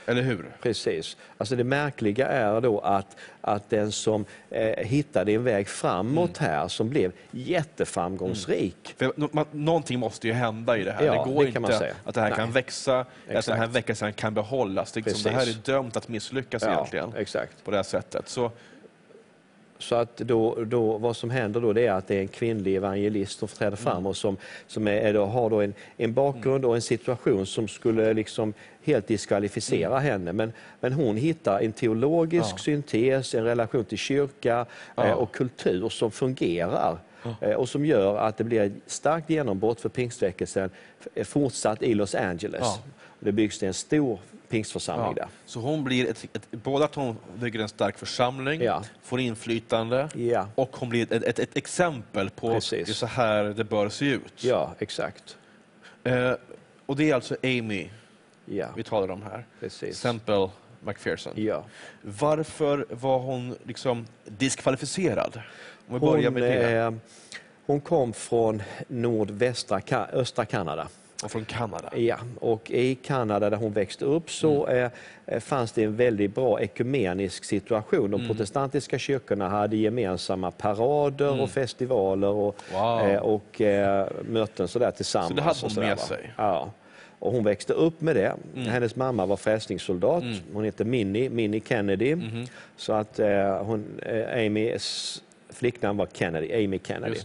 Eller 0.09 0.21
hur? 0.21 0.45
Precis. 0.61 1.17
Alltså 1.37 1.55
det 1.55 1.63
märkliga 1.63 2.27
är 2.27 2.61
då 2.61 2.79
att, 2.79 3.17
att 3.41 3.69
den 3.69 3.91
som 3.91 4.25
eh, 4.49 4.85
hittade 4.85 5.31
en 5.31 5.43
väg 5.43 5.67
framåt 5.67 6.39
Mm. 6.39 6.51
här, 6.51 6.67
som 6.67 6.89
blev 6.89 7.11
jätteframgångsrik, 7.31 8.95
För 8.97 9.13
nå- 9.15 9.29
man, 9.31 9.45
någonting 9.51 9.99
måste 9.99 10.27
ju 10.27 10.33
hända 10.33 10.77
i 10.77 10.83
det 10.83 10.91
här. 10.91 11.03
Ja, 11.05 11.11
det 11.25 11.33
går 11.33 11.45
det 11.45 11.51
kan 11.51 11.63
inte 11.63 11.93
att 12.03 12.15
det 12.15 12.21
här 12.21 12.29
kan 12.31 12.45
Nej. 12.45 12.53
växa, 12.53 13.05
eller 13.27 13.39
att 13.39 13.45
den 13.45 13.55
här 13.57 13.63
Exakt. 13.63 13.75
väckelsen 13.75 14.13
kan 14.13 14.33
behållas. 14.33 14.91
Det, 14.91 15.05
liksom, 15.05 15.23
det 15.31 15.37
här 15.37 15.47
är 15.49 15.53
dömt 15.65 15.97
att 15.97 16.07
misslyckas 16.07 16.63
ja, 16.63 16.71
egentligen, 16.73 17.13
exakt. 17.17 17.63
på 17.63 17.71
det 17.71 17.77
här 17.77 17.83
sättet. 17.83 18.29
Så, 18.29 18.51
Så 19.79 19.95
att 19.95 20.17
då, 20.17 20.63
då, 20.63 20.97
vad 20.97 21.15
som 21.15 21.29
händer 21.29 21.61
då 21.61 21.79
är 21.79 21.91
att 21.91 22.07
det 22.07 22.15
är 22.15 22.21
en 22.21 22.27
kvinnlig 22.27 22.75
evangelist 22.75 23.39
som 23.39 23.47
träder 23.47 23.77
fram 23.77 23.93
Mm. 23.97 24.05
och 24.07 24.17
som, 24.17 24.37
som 24.67 24.87
är, 24.87 25.13
då, 25.13 25.25
har 25.25 25.49
då 25.49 25.61
en, 25.61 25.73
en 25.97 26.13
bakgrund 26.13 26.65
och 26.65 26.75
en 26.75 26.81
situation 26.81 27.45
som 27.45 27.67
skulle 27.67 28.13
liksom 28.13 28.53
helt 28.83 29.07
diskvalificera 29.07 29.91
Mm. 29.99 30.03
henne. 30.03 30.33
Men, 30.33 30.53
men 30.79 30.93
hon 30.93 31.17
hittar 31.17 31.59
en 31.59 31.71
teologisk 31.73 32.49
Ja. 32.53 32.57
syntes, 32.57 33.35
en 33.35 33.43
relation 33.43 33.85
till 33.85 33.97
kyrka 33.97 34.65
Ja. 34.95 35.05
eh, 35.07 35.13
och 35.13 35.31
kultur 35.31 35.89
som 35.89 36.11
fungerar. 36.11 36.97
eh, 37.41 37.53
Och 37.53 37.69
som 37.69 37.85
gör 37.85 38.17
att 38.17 38.37
det 38.37 38.43
blir 38.43 38.61
ett 38.61 38.73
starkt 38.87 39.29
genombrott 39.29 39.81
för 39.81 39.89
pingstväckelsen 39.89 40.69
eh, 41.15 41.23
fortsatt 41.25 41.81
i 41.83 41.93
Los 41.93 42.15
Angeles. 42.15 42.79
Det 43.19 43.31
byggs 43.31 43.63
en 43.63 43.73
stor 43.73 44.19
pingstförsamling 44.49 45.13
ja. 45.17 45.23
där. 45.23 45.27
så 45.45 45.59
hon 45.59 45.83
blir 45.83 46.09
ett, 46.09 46.23
ett, 46.35 46.51
både 46.51 46.85
att 46.85 46.95
hon 46.95 47.17
bygger 47.39 47.59
en 47.59 47.69
stark 47.69 47.97
församling, 47.97 48.61
Ja. 48.61 48.83
får 49.03 49.19
inflytande 49.19 50.09
Ja, 50.15 50.47
och 50.55 50.77
hon 50.77 50.89
blir 50.89 51.13
ett, 51.13 51.23
ett, 51.23 51.39
ett 51.39 51.57
exempel 51.57 52.29
på 52.29 52.53
Precis. 52.53 52.97
så 52.97 53.05
här 53.05 53.43
det 53.43 53.63
bör 53.63 53.89
se 53.89 54.05
ut. 54.05 54.43
ja 54.43 54.73
exakt. 54.79 55.37
Eh, 56.03 56.31
och 56.85 56.95
det 56.95 57.09
är 57.11 57.15
alltså 57.15 57.37
Amy 57.43 57.89
Ja, 58.45 58.67
vi 58.75 58.83
talar 58.83 59.11
om 59.11 59.21
här. 59.23 59.45
precis. 59.59 59.99
Semple 59.99 60.49
McPherson. 60.83 61.33
Ja. 61.35 61.63
Varför 62.01 62.85
var 62.89 63.19
hon 63.19 63.55
liksom 63.63 64.07
diskvalificerad? 64.25 65.41
Om 65.87 65.93
vi 65.93 65.99
börjar 65.99 66.23
Hon, 66.31 66.33
med 66.33 66.43
det. 66.43 66.71
eh, 66.77 66.91
hon 67.65 67.81
kom 67.81 68.13
från 68.13 68.61
nordvästra 68.87 69.81
östra 70.13 70.45
Kanada. 70.45 70.87
Och 71.23 71.31
från 71.31 71.45
Kanada. 71.45 71.89
Ja, 71.97 72.17
och 72.39 72.71
i 72.71 72.95
Kanada 72.95 73.49
där 73.49 73.57
hon 73.57 73.73
växte 73.73 74.05
upp 74.05 74.31
så 74.31 74.65
Mm. 74.67 74.91
eh, 75.25 75.39
fanns 75.39 75.71
det 75.71 75.83
en 75.83 75.95
väldigt 75.95 76.35
bra 76.35 76.61
ekumenisk 76.61 77.43
situation. 77.43 78.05
Mm. 78.05 78.11
De 78.11 78.27
protestantiska 78.27 78.99
kyrkorna 78.99 79.49
hade 79.49 79.77
gemensamma 79.77 80.51
parader 80.51 81.41
och 81.41 81.49
festivaler 81.49 82.27
och, 82.27 82.55
Mm. 82.71 82.81
Wow. 82.81 82.99
eh, 83.01 83.19
och 83.19 83.61
eh, 83.61 84.07
möten 84.29 84.67
sådär 84.67 84.91
tillsammans. 84.91 85.29
Så 85.29 85.35
det 85.35 85.41
hade 85.41 85.59
hon 85.61 85.69
sådär, 85.69 85.87
med 85.87 85.97
va. 85.97 86.03
sig? 86.03 86.17
Mm. 86.19 86.31
Ja. 86.37 86.71
Och 87.19 87.31
hon 87.31 87.43
växte 87.43 87.73
upp 87.73 88.01
med 88.01 88.15
det. 88.15 88.33
Hennes 88.55 88.95
mamma 88.95 89.25
var 89.25 89.37
frälsningssoldat. 89.37 90.23
Hon 90.53 90.63
heter 90.63 90.85
Minnie, 90.85 91.29
Minnie 91.29 91.61
Kennedy. 91.67 92.15
Mhm. 92.15 92.45
Så 92.77 92.93
att 92.93 93.19
eh, 93.19 93.63
hon, 93.63 93.99
eh, 94.05 94.45
Amys 94.45 95.21
flicknamn 95.49 95.97
var 95.97 96.07
Kennedy, 96.13 96.65
Amy 96.65 96.79
Kennedy. 96.87 97.19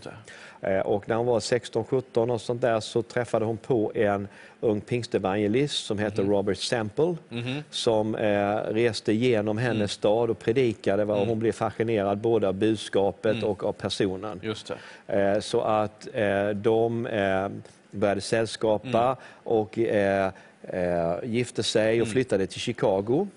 Eh, 0.60 0.78
Och 0.80 1.08
när 1.08 1.16
hon 1.16 1.26
var 1.26 1.40
16-17 1.40 2.30
och 2.30 2.40
sånt 2.40 2.60
där 2.60 2.80
så 2.80 3.02
träffade 3.02 3.44
hon 3.44 3.56
på 3.56 3.92
en 3.94 4.28
ung 4.60 4.80
pingstevangelist 4.80 5.86
som 5.86 5.98
hette 5.98 6.22
Mhm. 6.22 6.30
Robert 6.30 6.58
Semple 6.58 7.16
som 7.70 8.14
eh, 8.14 8.56
reste 8.56 9.12
genom 9.12 9.58
hennes 9.58 9.76
Mm. 9.76 9.88
stad 9.88 10.30
och 10.30 10.38
predikade 10.38 11.04
va? 11.04 11.14
och 11.14 11.26
hon 11.26 11.38
blev 11.38 11.52
fascinerad 11.52 12.18
både 12.18 12.48
av 12.48 12.54
budskapet 12.54 13.32
Mm. 13.36 13.44
och 13.48 13.64
av 13.64 13.72
personen. 13.72 14.40
Eh, 15.06 15.40
Så 15.40 15.60
att 15.60 16.08
eh, 16.12 16.48
de 16.48 17.06
eh, 17.06 17.48
började 17.90 18.20
sällskapa 18.20 19.04
Mm. 19.04 19.16
och 19.44 19.78
eh, 19.78 20.30
eh, 20.62 21.14
gifte 21.24 21.62
sig 21.62 22.02
och 22.02 22.08
flyttade 22.08 22.46
till 22.46 22.60
Chicago. 22.60 23.28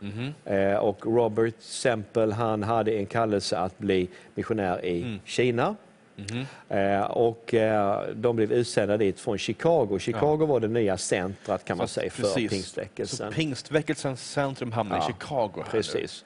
Mhm. 0.00 0.34
Eh, 0.44 0.74
Och 0.76 1.06
Robert 1.06 1.54
Semple 1.58 2.34
han 2.34 2.62
hade 2.62 2.92
en 2.92 3.06
kallelse 3.06 3.58
att 3.58 3.78
bli 3.78 4.08
missionär 4.34 4.84
i 4.84 5.02
Mm. 5.02 5.20
Kina. 5.24 5.76
Mhm. 6.16 6.46
Eh, 6.68 7.00
och 7.02 7.54
eh, 7.54 8.02
de 8.14 8.36
blev 8.36 8.52
utsända 8.52 8.96
dit 8.96 9.20
från 9.20 9.38
Chicago. 9.38 9.98
Chicago 9.98 10.46
var 10.46 10.60
det 10.60 10.68
nya 10.68 10.96
centrat 10.96 11.64
kan 11.64 11.76
man 11.76 11.88
Så- 11.88 11.94
säga 12.00 12.10
för 12.10 12.22
precis. 12.22 12.50
pingstväckelsen. 12.50 13.30
Så 13.30 13.34
pingstväckelsens 13.34 14.30
centrum 14.32 14.72
hamnar 14.72 14.96
Ja, 14.96 15.02
i 15.02 15.12
Chicago. 15.12 15.52
Nu. 15.56 15.62
Precis. 15.70 16.24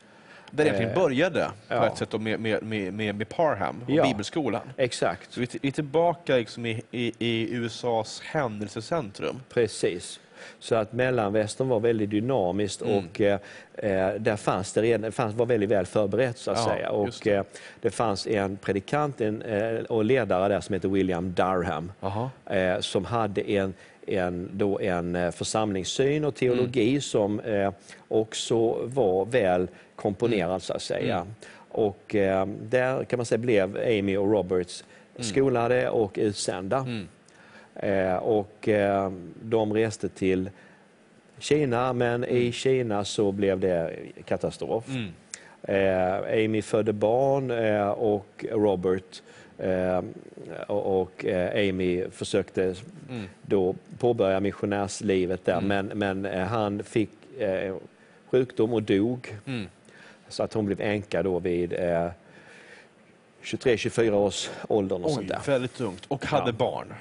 Där 0.50 0.64
det 0.64 0.71
egentligen 0.71 0.95
började 0.95 1.45
på 1.69 1.75
ja. 1.75 1.87
ett 1.87 1.99
sätt 1.99 2.11
då 2.11 2.19
med, 2.19 2.40
med, 2.40 2.62
med, 2.62 2.95
med, 2.95 3.14
med 3.14 3.28
Parham 3.28 3.83
och 3.85 3.90
Ja. 3.90 4.04
bibelskolan. 4.04 4.71
Exakt, 4.76 5.33
Så 5.33 5.40
vi 5.40 5.47
är 5.62 5.71
tillbaka 5.71 6.37
liksom 6.37 6.66
i, 6.66 6.83
i, 6.90 7.12
i 7.19 7.54
USAs 7.54 8.21
händelsecentrum. 8.21 9.40
precis. 9.49 10.21
Så 10.58 10.74
att 10.74 10.92
mellanvästern 10.92 11.68
var 11.68 11.80
väldigt 11.80 12.10
dynamiskt 12.10 12.82
Mm. 12.82 12.96
och 12.98 13.20
eh, 13.20 13.38
eh, 13.74 14.14
där 14.14 14.36
fanns 14.36 14.72
det 14.72 14.82
redan, 14.82 15.12
fanns, 15.12 15.34
var 15.34 15.46
väldigt 15.46 15.70
väl 15.70 15.86
förberett 15.86 16.38
så 16.38 16.50
att 16.50 16.58
Ja, 16.58 16.64
säga. 16.64 16.90
Och 16.90 17.10
det. 17.24 17.30
eh, 17.34 17.42
det 17.80 17.90
fanns 17.90 18.26
en 18.26 18.56
predikant 18.56 19.20
en, 19.20 19.42
eh, 19.42 19.74
och 19.88 20.04
ledare 20.04 20.48
där 20.48 20.60
som 20.60 20.72
heter 20.72 20.88
William 20.88 21.32
Durham. 21.34 21.92
Eh, 22.46 22.80
som 22.80 23.04
hade 23.04 23.50
en, 23.50 23.74
en, 24.06 24.48
då 24.52 24.80
en 24.80 25.16
eh, 25.16 25.30
församlingssyn 25.30 26.24
och 26.24 26.34
teologi 26.34 26.88
Mm. 26.88 27.00
som 27.00 27.40
också 28.08 28.72
var 28.84 29.24
väl 29.24 29.68
komponerad 29.96 30.48
Mm. 30.48 30.60
så 30.60 30.72
att 30.72 30.82
säga. 30.82 31.26
Och 31.70 32.14
eh, 32.14 32.46
där 32.46 33.04
kan 33.04 33.16
man 33.18 33.26
säga 33.26 33.38
blev 33.38 33.76
Amy 33.76 34.16
och 34.16 34.30
Roberts 34.32 34.84
skolade 35.18 35.88
och 35.88 36.12
utsända. 36.20 36.76
Mm. 36.78 37.08
Eh, 37.76 38.16
och 38.16 38.69
eh, 38.69 39.12
de 39.43 39.73
reste 39.75 40.09
till 40.09 40.50
Kina, 41.38 41.93
men 41.93 42.25
i 42.25 42.52
Kina 42.52 43.04
så 43.04 43.33
blev 43.33 43.61
det 43.61 43.97
katastrof. 44.25 44.85
Mm. 44.88 45.11
Eh, 45.62 46.45
Amy 46.45 46.62
födde 46.62 46.93
barn 46.93 47.50
och 47.90 48.45
Robert 48.50 49.23
och, 50.66 51.25
Amy 51.54 52.04
försökte 52.11 52.75
Mm. 53.11 53.25
då 53.43 53.75
påbörja 53.99 54.40
missionärslivet 54.40 55.45
där, 55.45 55.61
men, 55.61 55.87
men 55.87 56.25
eh, 56.26 56.45
han 56.47 56.83
fick 56.83 57.11
sjukdom 58.31 58.73
och 58.73 58.83
dog. 58.83 59.37
Mm. 59.47 59.66
Så 60.28 60.43
att 60.43 60.52
hon 60.54 60.66
blev 60.66 60.81
änka 60.81 61.23
då 61.23 61.38
vid 61.38 61.73
eh, 61.73 62.09
23-24 63.43 64.12
års 64.12 64.50
åldern 64.69 65.02
och 65.04 65.09
Oj, 65.11 65.14
sånt 65.14 65.28
där. 65.28 65.40
väldigt 65.47 65.81
ungt. 65.81 66.04
Och 66.09 66.26
hade 66.26 66.49
Ja. 66.49 66.52
barn. 66.52 66.95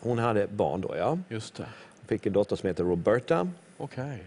Hon 0.00 0.18
hade 0.18 0.46
barn 0.46 0.80
då, 0.80 0.94
ja. 0.98 1.18
Just 1.28 1.54
det. 1.56 1.62
Hon 2.00 2.06
fick 2.08 2.26
en 2.26 2.32
dotter 2.32 2.56
som 2.56 2.66
heter 2.66 2.84
Roberta. 2.84 3.48
Okej. 3.76 4.22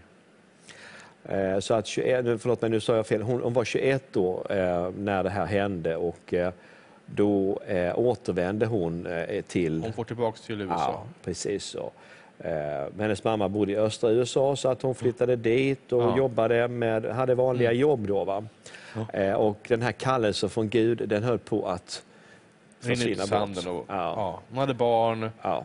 Eh, 1.24 1.58
Så 1.58 1.74
att 1.74 1.86
21, 1.86 2.24
nu- 2.24 2.38
förlåt 2.38 2.62
mig, 2.62 2.70
nu 2.70 2.80
sa 2.80 2.96
jag 2.96 3.06
fel. 3.06 3.22
Hon, 3.22 3.40
hon 3.42 3.52
var 3.52 3.64
21 3.64 4.04
då 4.12 4.44
eh, 4.50 4.90
när 4.98 5.22
det 5.24 5.30
här 5.30 5.46
hände 5.46 5.96
och 5.96 6.34
eh, 6.34 6.52
då 7.06 7.60
eh, 7.66 7.98
återvände 7.98 8.66
hon 8.66 9.06
eh, 9.06 9.42
till... 9.42 9.82
Hon 9.82 9.92
får 9.92 10.04
tillbaka 10.04 10.38
till 10.46 10.60
USA. 10.60 10.74
Ja, 10.78 11.04
precis 11.24 11.64
så. 11.64 11.90
Eh, 12.38 12.52
hennes 12.98 13.24
mamma 13.24 13.48
bodde 13.48 13.72
i 13.72 13.76
östra 13.76 14.10
USA 14.10 14.56
så 14.56 14.68
att 14.68 14.82
hon 14.82 14.94
flyttade 14.94 15.36
dit 15.36 15.92
och 15.92 16.02
Ja. 16.02 16.16
jobbade 16.16 16.68
med, 16.68 17.04
hade 17.04 17.34
vanliga 17.34 17.72
jobb 17.72 18.06
då. 18.08 18.24
Va? 18.24 18.44
Eh, 19.12 19.32
och 19.32 19.58
den 19.68 19.82
här 19.82 19.92
kallelsen 19.92 20.50
från 20.50 20.68
Gud, 20.68 21.08
den 21.08 21.22
höll 21.22 21.38
på 21.38 21.68
att 21.68 22.02
Rinner 22.82 23.06
ut 23.08 23.18
i 23.18 23.26
sanden. 23.26 23.66
Och, 23.68 23.84
Ja. 23.88 23.94
ja. 23.94 24.40
Hon 24.48 24.58
hade 24.58 24.74
barn, 24.74 25.30
Ja, 25.42 25.64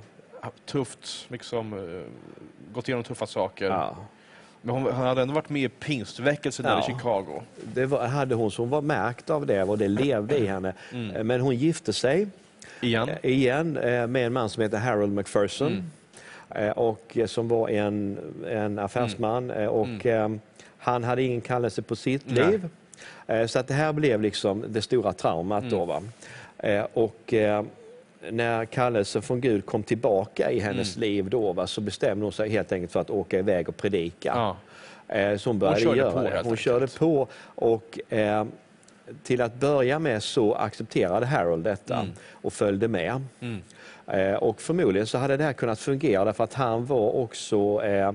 tufft, 0.66 1.26
liksom, 1.28 1.74
eh, 1.74 2.04
gått 2.74 2.88
igenom 2.88 3.04
tuffa 3.04 3.26
saker. 3.28 3.66
ja. 3.66 3.96
Men 4.62 4.76
hon, 4.76 4.84
hon 4.84 4.94
hade 5.08 5.22
ändå 5.22 5.34
varit 5.34 5.50
med 5.50 5.62
i 5.64 5.70
pingstväckelsen 5.70 6.66
där 6.66 6.72
Ja. 6.72 6.80
i 6.80 6.84
Chicago. 6.84 7.42
Det 7.74 7.86
var, 7.86 8.08
hade 8.08 8.36
hon 8.36 8.52
som 8.52 8.70
var 8.70 8.82
märkt 8.82 9.30
av 9.30 9.46
det 9.46 9.64
och 9.64 9.78
det 9.78 9.88
levde 9.88 10.38
i 10.38 10.46
henne. 10.48 10.74
Mm. 10.94 11.16
Eh, 11.16 11.24
Men 11.24 11.42
hon 11.42 11.56
gifte 11.56 11.94
sig 11.94 12.28
Igen. 12.82 13.10
eh, 13.10 13.32
igen 13.32 13.72
med 14.12 14.16
en 14.16 14.34
man 14.34 14.50
som 14.50 14.64
heter 14.64 14.78
Harold 14.78 15.14
McPherson. 15.14 15.68
Mm. 16.52 16.72
Och 16.76 17.18
som 17.26 17.48
var 17.48 17.70
en, 17.70 18.20
en 18.50 18.80
affärsman. 18.80 19.52
eh, 19.52 19.68
Och 19.68 20.06
eh, 20.06 20.30
han 20.78 21.04
hade 21.04 21.24
ingen 21.24 21.42
kallelse 21.42 21.82
på 21.82 21.96
sitt 21.96 22.32
Mm. 22.32 22.44
Nej. 22.44 22.52
liv. 22.52 23.48
Så 23.48 23.60
att 23.60 23.68
det 23.68 23.74
här 23.74 23.94
blev 23.94 24.22
liksom 24.22 24.64
det 24.68 24.82
stora 24.82 25.14
traumat 25.14 25.64
Mm. 25.64 25.72
då. 25.72 25.86
Va? 25.86 26.02
Eh, 26.60 26.86
Och 26.94 27.34
eh, 27.34 27.64
när 28.32 28.66
kallelsen 28.66 29.22
från 29.22 29.42
Gud 29.42 29.66
kom 29.66 29.84
tillbaka 29.84 30.52
i 30.52 30.60
hennes 30.60 30.98
liv 30.98 31.30
då, 31.30 31.54
va, 31.54 31.68
så 31.68 31.82
bestämde 31.82 32.26
hon 32.26 32.32
sig 32.32 32.50
helt 32.50 32.72
enkelt 32.72 32.92
för 32.92 33.00
att 33.02 33.10
åka 33.10 33.40
iväg 33.40 33.70
och 33.70 33.78
predika. 33.78 34.32
Ja. 34.36 34.58
Eh, 35.16 35.38
Så 35.38 35.50
hon 35.50 35.60
började 35.60 35.80
körde 35.82 35.98
göra 35.98 36.12
på, 36.12 36.22
det. 36.22 36.30
Hon 36.30 36.38
enkelt. 36.38 36.60
körde 36.60 36.88
på 36.88 37.28
och 37.56 38.00
eh, 38.14 38.46
till 39.24 39.42
att 39.42 39.54
börja 39.56 40.00
med 40.00 40.24
så 40.24 40.54
accepterade 40.54 41.26
Harold 41.26 41.64
detta 41.64 42.06
och 42.32 42.54
följde 42.54 42.88
med. 42.88 43.22
Eh, 44.08 44.34
och 44.34 44.62
förmodligen 44.62 45.08
så 45.08 45.18
hade 45.18 45.38
det 45.38 45.44
här 45.44 45.54
kunnat 45.54 45.80
fungera 45.80 46.26
därför 46.26 46.44
att 46.44 46.54
han 46.54 46.86
var 46.86 47.16
också 47.16 47.84
eh, 47.84 48.12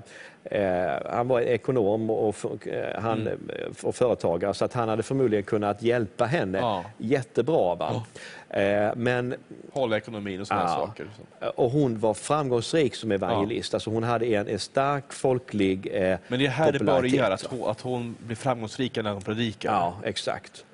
han 1.11 1.29
var 1.29 1.41
ekonom 1.41 2.11
och, 2.11 2.67
eh, 2.69 3.01
han, 3.03 3.27
eh, 3.27 3.35
och 3.83 3.95
företagare 3.95 4.55
så 4.55 4.65
att 4.65 4.73
han 4.73 4.89
hade 4.89 5.03
förmodligen 5.03 5.43
kunnat 5.45 5.83
hjälpa 5.83 6.25
henne 6.25 6.59
Ja. 6.59 6.85
jättebra. 6.99 7.75
Va? 7.75 8.03
Eh, 8.49 8.91
men 8.97 9.35
Hålla 9.73 9.97
ekonomin 9.97 10.41
och 10.41 10.47
sådana 10.47 10.65
Ja. 10.65 10.69
saker. 10.87 11.07
och 11.55 11.71
hon 11.71 11.99
var 11.99 12.15
framgångsrik 12.15 12.95
som 12.95 13.13
evangelist. 13.13 13.75
Alltså 13.75 13.91
hon 13.91 14.03
hade 14.03 14.27
en, 14.27 14.49
en 14.49 14.59
stark 14.59 15.13
folklig 15.13 15.89
eh, 15.93 16.19
Men 16.29 16.39
det 16.39 16.47
är 16.47 16.51
här 16.51 16.73
det 16.73 16.79
börjar, 16.85 17.31
att 17.31 17.43
hon, 17.45 17.71
att 17.71 17.81
hon 17.81 18.17
blir 18.27 18.37
framgångsrik 18.37 18.97
när 18.97 19.13
hon 19.13 19.23
predikar. 19.23 19.73
Ja, 19.73 19.95
exakt. 20.05 20.65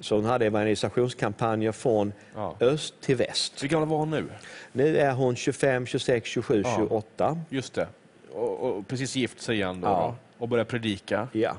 Så 0.00 0.14
hon 0.14 0.24
hade 0.24 0.46
evangelisationskampanjer 0.46 1.72
från 1.72 2.12
Ja. 2.34 2.56
öst 2.60 2.94
till 3.00 3.16
väst. 3.16 3.62
Hur 3.62 3.68
gammal 3.68 3.88
var 3.88 3.96
hon 3.98 4.10
nu? 4.10 4.24
Nu 4.72 4.96
är 4.98 5.12
hon 5.12 5.36
25, 5.36 5.86
26, 5.86 6.28
27, 6.28 6.62
Ja. 6.64 6.74
28. 6.76 7.38
Just 7.48 7.74
det. 7.74 7.86
Och, 8.34 8.60
och 8.76 8.88
precis 8.88 9.16
gift 9.16 9.40
sig 9.40 9.54
igen 9.56 9.80
då, 9.80 9.88
Ja. 9.88 10.14
och 10.38 10.48
börjar 10.48 10.64
predika. 10.64 11.28
Ja. 11.32 11.56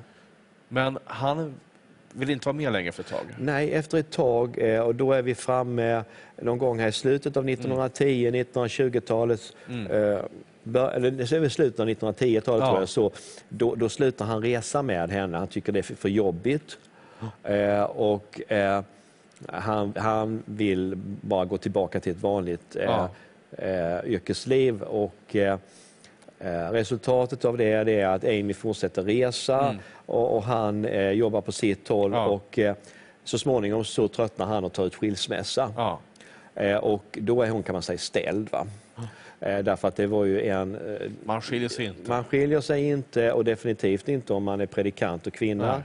Men 0.67 0.97
han 1.05 1.53
vill 2.13 2.29
inte 2.29 2.45
vara 2.47 2.53
med 2.55 2.71
längre 2.73 2.91
för 2.91 3.03
ett 3.03 3.09
tag. 3.09 3.25
Nej, 3.39 3.71
efter 3.73 3.97
ett 3.97 4.11
tag, 4.11 4.57
eh, 4.59 4.79
och 4.81 4.95
då 4.95 5.13
är 5.13 5.21
vi 5.21 5.35
framme 5.35 6.03
någon 6.41 6.57
gång 6.57 6.79
här 6.79 6.87
i 6.87 6.91
slutet 6.91 7.37
av 7.37 7.45
1910, 7.45 8.31
1920-talet. 8.31 9.41
Eh, 9.89 10.19
bör- 10.63 10.91
eller 10.91 11.25
så 11.25 11.35
är 11.35 11.39
vi 11.39 11.49
slutet 11.49 11.79
av 11.79 11.87
1910-talet 11.89 12.61
Ja. 12.61 12.67
tror 12.69 12.79
jag, 12.79 12.89
så 12.89 13.11
då, 13.49 13.75
då 13.75 13.89
slutar 13.89 14.25
han 14.25 14.41
resa 14.41 14.81
med 14.81 15.09
henne. 15.09 15.37
Han 15.37 15.47
tycker 15.47 15.71
det 15.71 15.79
är 15.79 15.95
för, 15.95 16.09
jobbigt. 16.09 16.77
Eh, 17.43 17.83
och 17.83 18.51
eh, 18.51 18.81
han, 19.47 19.93
han 19.97 20.43
vill 20.45 20.93
bara 21.21 21.45
gå 21.45 21.57
tillbaka 21.57 21.99
till 21.99 22.11
ett 22.11 22.21
vanligt 22.21 22.75
eh, 22.75 22.83
Ja. 22.83 23.09
eh, 23.65 24.05
yrkesliv. 24.05 24.81
Och, 24.81 25.35
eh, 25.35 25.41
Eh, 25.53 25.59
Resultatet 26.71 27.45
av 27.45 27.57
det 27.57 27.63
är 27.85 28.05
att 28.07 28.23
Amy 28.23 28.53
fortsätter 28.53 29.01
resa 29.01 29.75
och, 30.05 30.35
och 30.35 30.43
han 30.43 30.85
eh, 30.85 31.09
jobbar 31.11 31.41
på 31.41 31.51
sitt 31.51 31.87
håll. 31.87 32.11
Ja. 32.11 32.25
Och, 32.25 32.59
eh, 32.59 32.75
så 33.23 33.37
småningom 33.39 33.85
så 33.85 34.07
tröttnar 34.07 34.45
han 34.45 34.63
och 34.63 34.73
tar 34.73 34.85
ut 34.85 34.95
skilsmässa. 34.95 35.73
Ja. 35.77 35.99
Eh, 36.55 36.75
och 36.77 37.03
då 37.21 37.41
är 37.41 37.49
hon 37.49 37.63
kan 37.63 37.73
man 37.73 37.81
säga 37.81 37.97
ställd. 37.97 38.49
Va? 38.51 38.67
Eh, 39.39 39.59
därför 39.59 39.87
att 39.87 39.95
det 39.95 40.07
var 40.07 40.25
ju 40.25 40.47
en... 40.47 40.75
Eh, 40.75 41.09
Man 41.23 41.41
skiljer 41.41 41.69
sig 41.69 41.85
inte. 41.85 42.09
man 42.09 42.23
skiljer 42.23 42.61
sig 42.61 42.87
inte 42.89 43.31
och 43.31 43.43
definitivt 43.45 44.09
inte 44.09 44.33
om 44.33 44.43
man 44.43 44.61
är 44.61 44.65
predikant 44.65 45.27
och 45.27 45.33
kvinna 45.33 45.83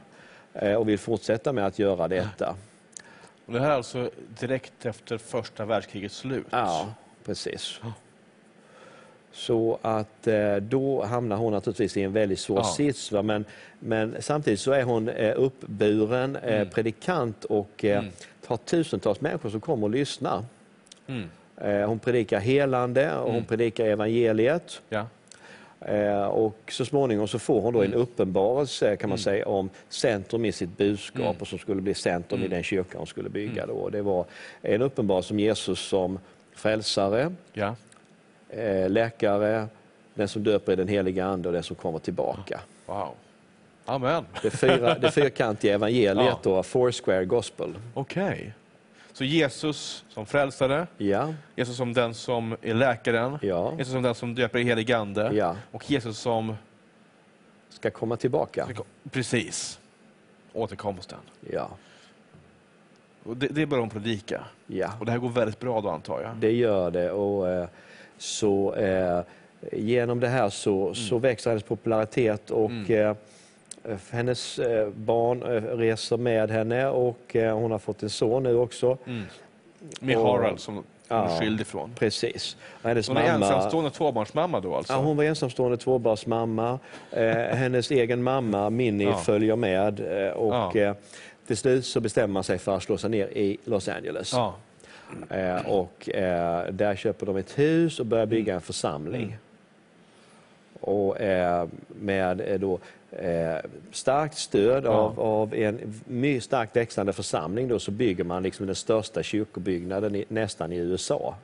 eh, 0.54 0.74
och 0.74 0.88
vill 0.88 0.98
fortsätta 0.98 1.52
med 1.52 1.66
att 1.66 1.78
göra 1.78 2.08
detta. 2.08 2.54
Och 3.46 3.52
det 3.52 3.60
här 3.60 3.70
är 3.70 3.74
alltså 3.74 4.10
direkt 4.40 4.86
efter 4.86 5.18
första 5.18 5.64
världskrigets 5.64 6.16
slut. 6.16 6.46
Ja, 6.50 6.94
precis. 7.24 7.80
Så 9.32 9.78
att 9.82 10.26
eh, 10.26 10.56
då 10.56 11.04
hamnar 11.04 11.36
hon 11.36 11.52
naturligtvis 11.52 11.96
i 11.96 12.02
en 12.02 12.12
väldigt 12.12 12.38
svår 12.38 12.58
Ja. 12.58 12.64
sits. 12.64 13.12
Va? 13.12 13.22
Men, 13.22 13.44
men 13.78 14.16
samtidigt 14.20 14.60
så 14.60 14.72
är 14.72 14.82
hon 14.82 15.08
eh, 15.08 15.32
uppburen 15.36 16.36
eh, 16.36 16.54
Mm. 16.54 16.68
predikant 16.70 17.44
och 17.44 17.84
eh, 17.84 18.02
har 18.46 18.56
tusentals 18.56 19.20
människor 19.20 19.50
som 19.50 19.60
kommer 19.60 19.84
och 19.84 19.90
lyssnar. 19.90 20.44
Mm. 21.06 21.28
Hon 21.88 21.98
predikar 21.98 22.40
helande 22.40 23.14
och 23.16 23.24
hon 23.26 23.34
Mm. 23.34 23.44
predikar 23.44 23.84
evangeliet. 23.84 24.82
Ja. 24.88 25.06
Och 26.28 26.58
så 26.72 26.84
småningom 26.84 27.28
så 27.28 27.38
får 27.38 27.60
hon 27.60 27.72
då 27.74 27.80
en 27.82 27.86
Mm. 27.86 28.00
uppenbarelse 28.00 28.96
kan 28.96 29.08
man 29.10 29.18
säga 29.18 29.46
om 29.48 29.70
centrum 29.88 30.44
i 30.44 30.52
sitt 30.52 30.76
budskap 30.76 31.20
Mm. 31.20 31.36
och 31.40 31.46
som 31.48 31.58
skulle 31.58 31.80
bli 31.82 31.94
centrum 31.94 32.40
Mm. 32.40 32.52
i 32.52 32.54
den 32.54 32.62
kyrka 32.62 32.98
hon 32.98 33.06
skulle 33.06 33.28
bygga. 33.28 33.66
Då. 33.66 33.88
Det 33.88 34.02
var 34.02 34.24
en 34.62 34.82
uppenbarelse 34.82 35.34
om 35.34 35.40
Jesus 35.40 35.80
som 35.88 36.18
frälsare, 36.54 37.32
Ja. 37.52 37.74
Eh, 38.52 38.90
läkare, 38.90 39.68
den 40.14 40.28
som 40.28 40.42
döper 40.44 40.72
i 40.72 40.76
den 40.76 40.88
heliga 40.88 41.24
ande 41.24 41.48
och 41.48 41.52
den 41.54 41.62
som 41.62 41.76
kommer 41.76 41.98
tillbaka. 41.98 42.60
Wow. 42.86 43.14
Amen. 43.84 44.24
Det, 44.42 44.50
fyra, 44.50 44.98
det 44.98 45.10
fyrkantiga 45.10 45.74
evangeliet 45.74 46.26
Ja. 46.26 46.38
då, 46.42 46.62
Foursquare 46.62 47.24
Gospel. 47.24 47.74
Okej. 47.94 48.52
Så 49.12 49.24
Jesus 49.24 50.04
som 50.08 50.26
frälsare, 50.26 50.86
Ja, 50.98 51.34
Jesus 51.56 51.76
som 51.76 51.92
den 51.92 52.14
som 52.14 52.56
är 52.62 52.74
läkaren, 52.74 53.38
ja, 53.42 53.72
Jesus 53.78 53.92
som 53.92 54.02
den 54.02 54.14
som 54.14 54.34
döper 54.34 54.58
i 54.58 54.62
helig 54.64 54.92
ande 54.92 55.30
ja. 55.34 55.56
och 55.70 55.90
Jesus 55.90 56.18
som... 56.18 56.54
Ska 57.68 57.90
komma 57.90 58.16
tillbaka. 58.16 58.68
Precis. 59.10 59.78
Återkomsten. 60.52 61.18
Ja, 61.50 61.68
Och 63.24 63.36
det, 63.36 63.46
det 63.46 63.66
börjar 63.66 63.80
hon 63.80 63.90
predika. 63.90 64.44
ja. 64.66 64.90
Och 65.00 65.06
det 65.06 65.12
här 65.12 65.18
går 65.18 65.28
väldigt 65.28 65.60
bra 65.60 65.80
då 65.80 65.88
antar 65.90 66.20
jag. 66.22 66.36
Det 66.36 66.52
gör 66.52 66.90
det. 66.90 67.10
Och, 67.10 67.48
eh, 67.48 67.68
så, 68.20 68.74
eh, 68.74 69.20
genom 69.72 70.20
det 70.20 70.28
här 70.28 70.48
så, 70.50 70.94
så 70.94 71.18
växer 71.18 71.50
hennes 71.50 71.62
popularitet 71.64 72.50
och 72.50 72.70
Mm. 72.70 72.92
eh, 73.84 73.96
hennes 74.10 74.58
eh, 74.58 74.88
barn 74.88 75.42
eh, 75.42 75.76
reser 75.76 76.16
med 76.16 76.50
henne 76.50 76.86
och 76.88 77.36
eh, 77.36 77.58
hon 77.58 77.70
har 77.70 77.78
fått 77.78 78.02
en 78.02 78.10
son 78.10 78.42
nu 78.42 78.56
också. 78.56 78.98
Mm. 79.06 79.22
Med 80.00 80.16
Och- 80.16 80.22
Harald 80.26 80.60
som 80.60 80.74
hon 80.74 80.84
Ja. 81.08 81.24
är 81.24 81.40
skild 81.40 81.60
ifrån. 81.60 81.94
Precis. 81.98 82.56
Hennes 82.82 83.08
Hon 83.08 83.16
är 83.16 83.32
mamma, 83.32 83.46
ensamstående 83.46 83.90
tvåbarnsmamma 83.90 84.60
då 84.60 84.76
alltså? 84.76 84.92
ja, 84.92 84.98
hon 84.98 85.16
var 85.16 85.24
ensamstående 85.24 85.76
tvåbarnsmamma. 85.76 86.78
Eh, 87.10 87.30
hennes 87.36 87.90
egen 87.90 88.22
mamma 88.22 88.70
Minnie 88.70 89.04
Ja. 89.04 89.16
följer 89.16 89.56
med 89.56 90.00
eh, 90.26 90.32
och 90.32 90.54
Ja. 90.76 90.80
eh, 90.80 90.94
till 91.46 91.56
slut 91.56 91.86
så 91.86 92.00
bestämmer 92.00 92.32
man 92.32 92.44
sig 92.44 92.58
för 92.58 92.76
att 92.76 92.82
slå 92.82 92.98
sig 92.98 93.10
ner 93.10 93.26
i 93.26 93.56
Los 93.64 93.88
Angeles. 93.88 94.32
Ja. 94.32 94.54
Eh, 95.30 95.66
och 95.66 96.10
eh, 96.10 96.72
där 96.72 96.96
köper 96.96 97.26
de 97.26 97.36
ett 97.36 97.58
hus 97.58 98.00
och 98.00 98.06
börjar 98.06 98.26
bygga 98.26 98.54
en 98.54 98.60
församling. 98.60 99.22
Mm. 99.22 99.36
Och 100.80 101.20
eh, 101.20 101.68
med 101.88 102.40
eh, 102.40 102.58
då, 102.58 102.78
eh, 103.10 103.56
starkt 103.92 104.38
stöd 104.38 104.84
Ja. 104.84 104.90
av, 104.90 105.20
av 105.20 105.54
en 105.54 106.00
my, 106.06 106.40
starkt 106.40 106.76
växande 106.76 107.12
församling 107.12 107.68
då, 107.68 107.78
så 107.78 107.90
bygger 107.90 108.24
man 108.24 108.42
liksom 108.42 108.66
den 108.66 108.74
största 108.74 109.22
kyrkobyggnaden 109.22 110.14
i, 110.14 110.24
nästan 110.28 110.72
i 110.72 110.76
USA 110.76 111.34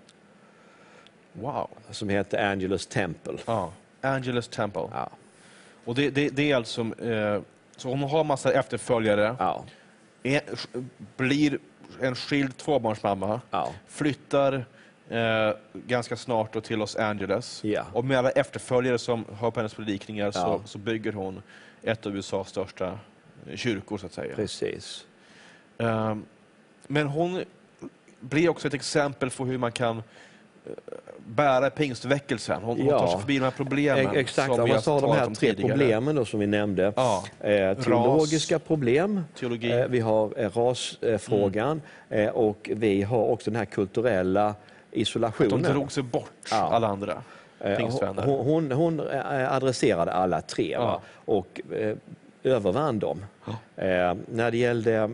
Wow. 1.33 1.69
som 1.91 2.09
heter 2.09 2.51
Angelus 2.51 2.87
Temple. 2.87 3.39
Ja. 3.47 3.73
Angelus 4.01 4.49
Temple. 4.49 4.89
Ja, 4.93 5.11
Och 5.85 5.95
det, 5.95 6.11
det, 6.11 6.29
det 6.29 6.51
är 6.53 6.57
alltså... 6.57 6.81
Eh, 7.05 7.41
så 7.77 7.89
hon 7.89 8.03
har 8.03 8.25
massa 8.25 8.53
efterföljare, 8.53 9.37
ja, 9.39 9.65
är, 10.35 10.43
blir 11.17 11.59
en 12.01 12.15
skild 12.15 12.57
tvåbarnsmamma, 12.57 13.41
ja, 13.51 13.73
flyttar 13.89 14.65
eh, 15.09 15.51
ganska 15.73 16.17
snart 16.17 16.53
då 16.53 16.61
till 16.61 16.79
Los 16.79 16.97
Angeles. 16.97 17.65
Ja. 17.65 17.85
Och 17.93 18.05
med 18.05 18.19
alla 18.19 18.31
efterföljare 18.31 18.99
som 18.99 19.25
hör 19.41 19.51
på 19.51 19.61
hennes 19.61 19.75
predikningar 19.75 20.31
så, 20.31 20.39
Ja. 20.39 20.61
så 20.65 20.79
bygger 20.79 21.13
hon 21.13 21.43
ett 21.83 22.07
av 22.07 22.17
USAs 22.17 22.49
största 22.49 22.99
eh, 23.47 23.57
kyrkor, 23.57 23.99
så 23.99 24.07
att 24.07 24.13
säga. 24.13 24.35
precis. 24.37 25.07
Ehm, 25.79 26.25
Men 26.87 27.07
hon 27.07 27.45
blir 28.21 28.49
också 28.49 28.69
ett 28.69 28.75
exempel 28.75 29.31
på 29.31 29.45
hur 29.45 29.59
man 29.59 29.73
kan 29.73 29.97
eh, 29.99 30.03
bära 31.27 31.71
pingstväckelsen. 31.71 32.63
Hon, 32.63 32.77
hon 32.77 32.87
Ja. 32.87 32.99
tar 32.99 33.07
sig 33.07 33.19
förbi 33.21 33.39
de 33.39 33.45
här 33.45 33.51
problemen. 33.51 34.17
Exakt, 34.17 34.55
som 34.55 34.69
man 34.69 34.83
tar 34.83 35.01
de 35.01 35.11
här 35.13 35.27
tre 35.27 35.35
tidigare. 35.51 35.71
problemen 35.73 36.17
då, 36.17 36.25
som 36.25 36.41
vi 36.41 36.47
nämnde. 36.47 36.93
Ja, 36.97 37.25
Eh, 37.41 37.75
teologiska 37.79 38.59
problem, 38.59 39.21
teologi. 39.39 39.73
Eh, 39.73 39.87
Vi 39.87 40.01
har 40.01 40.33
eh, 40.37 40.51
rasfrågan 40.57 41.83
eh, 42.09 42.29
och 42.29 42.71
vi 42.75 43.03
har 43.03 43.23
också 43.25 43.51
den 43.51 43.59
här 43.59 43.65
kulturella 43.67 44.55
de 44.91 45.01
isolationen. 45.01 45.63
drog 45.63 45.93
sig 45.93 46.03
bort, 46.03 46.31
Ja. 46.51 46.57
alla 46.73 46.87
andra 46.89 47.23
pingstvänner. 47.77 48.23
Hon, 48.23 48.47
hon, 48.47 48.73
hon 48.73 49.01
adresserade 49.49 50.13
alla 50.13 50.41
tre 50.41 50.71
Ja. 50.73 51.01
och 51.25 51.61
övervann 52.43 52.99
dem. 52.99 53.25
När 54.27 54.51
det 54.51 54.57
gällde 54.57 55.11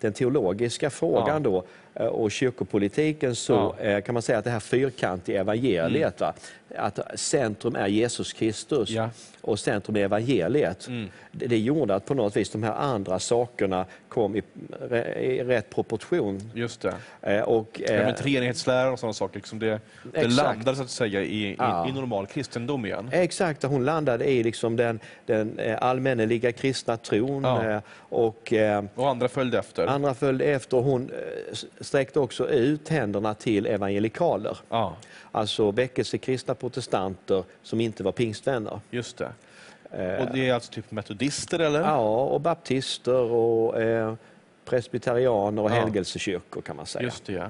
den 0.00 0.12
teologiska 0.12 0.90
frågan 0.90 1.42
då 1.42 1.64
och 2.04 2.30
kyrkopolitiken 2.30 3.34
så 3.34 3.52
Ja. 3.52 3.74
Mm. 3.80 3.96
eh, 3.96 4.02
kan 4.02 4.12
man 4.12 4.22
säga 4.22 4.38
att 4.38 4.44
det 4.44 4.50
här 4.50 4.60
fyrkantiga 4.60 5.40
evangeliet, 5.40 6.20
va? 6.20 6.32
att 6.76 6.98
centrum 7.20 7.76
är 7.76 7.86
Jesus 7.86 8.32
Kristus 8.32 8.90
Ja. 8.90 9.10
och 9.40 9.58
centrum 9.58 9.96
är 9.96 10.00
evangeliet. 10.00 10.86
Mm. 10.88 11.08
Det, 11.32 11.58
gjorde 11.58 11.94
att 11.94 12.04
på 12.06 12.14
något 12.14 12.36
vis 12.36 12.50
de 12.50 12.62
här 12.62 12.72
andra 12.72 13.18
sakerna 13.18 13.86
kom 14.08 14.36
i, 14.36 14.42
i 15.20 15.42
rätt 15.44 15.70
proportion. 15.70 16.50
Just 16.54 16.80
det. 16.80 16.94
Eh, 17.22 17.40
och, 17.42 17.80
Ja, 17.88 17.92
eh, 17.94 18.14
treenighetslära 18.14 18.92
och 18.92 18.98
sådana 18.98 19.12
saker. 19.12 19.34
Liksom 19.36 19.58
det, 19.58 19.66
det 20.12 20.20
Exakt. 20.20 20.36
landade 20.36 20.76
så 20.76 20.82
att 20.82 20.90
säga 20.90 21.22
i, 21.22 21.44
i, 21.50 21.56
Ja. 21.58 21.88
i 21.88 21.92
normal 21.92 22.26
kristendom 22.26 22.86
igen. 22.86 23.08
Exakt, 23.12 23.62
hon 23.62 23.84
landade 23.84 24.24
i 24.30 24.42
liksom 24.42 24.76
den, 24.76 25.00
den 25.26 25.58
eh, 25.58 25.78
allmänneliga 25.82 26.52
kristna 26.52 26.96
tron. 26.96 27.44
Eh, 27.44 27.78
Och 28.08 28.52
eh, 28.52 28.84
Och 28.94 29.08
andra 29.08 29.28
följde 29.28 29.58
efter. 29.58 29.86
andra 29.86 30.14
följde 30.14 30.44
efter. 30.44 30.76
Hon 30.76 31.10
eh, 31.10 31.56
sträckte 31.86 32.20
också 32.20 32.48
ut 32.48 32.88
händerna 32.88 33.34
till 33.34 33.66
evangelikaler. 33.66 34.58
Ja, 34.68 34.96
Alltså 35.32 35.70
väckelsekristna 35.70 36.54
protestanter 36.54 37.44
som 37.62 37.80
inte 37.80 38.02
var 38.02 38.12
pingstvänner. 38.12 38.80
just 38.90 39.16
det. 39.16 39.32
Eh, 39.90 40.22
Och 40.26 40.34
det 40.34 40.48
är 40.48 40.54
alltså 40.54 40.72
typ 40.72 40.90
metodister 40.90 41.58
eller? 41.58 41.80
Ja, 41.80 42.22
och 42.24 42.40
baptister 42.40 43.20
och 43.32 43.80
eh, 43.82 44.14
presbyterianer 44.64 45.62
och 45.62 45.70
Ja. 45.70 45.74
helgelsekyrkor 45.74 46.60
kan 46.62 46.76
man 46.76 46.86
säga. 46.86 47.02
Just 47.02 47.24
det, 47.26 47.32
ja. 47.32 47.48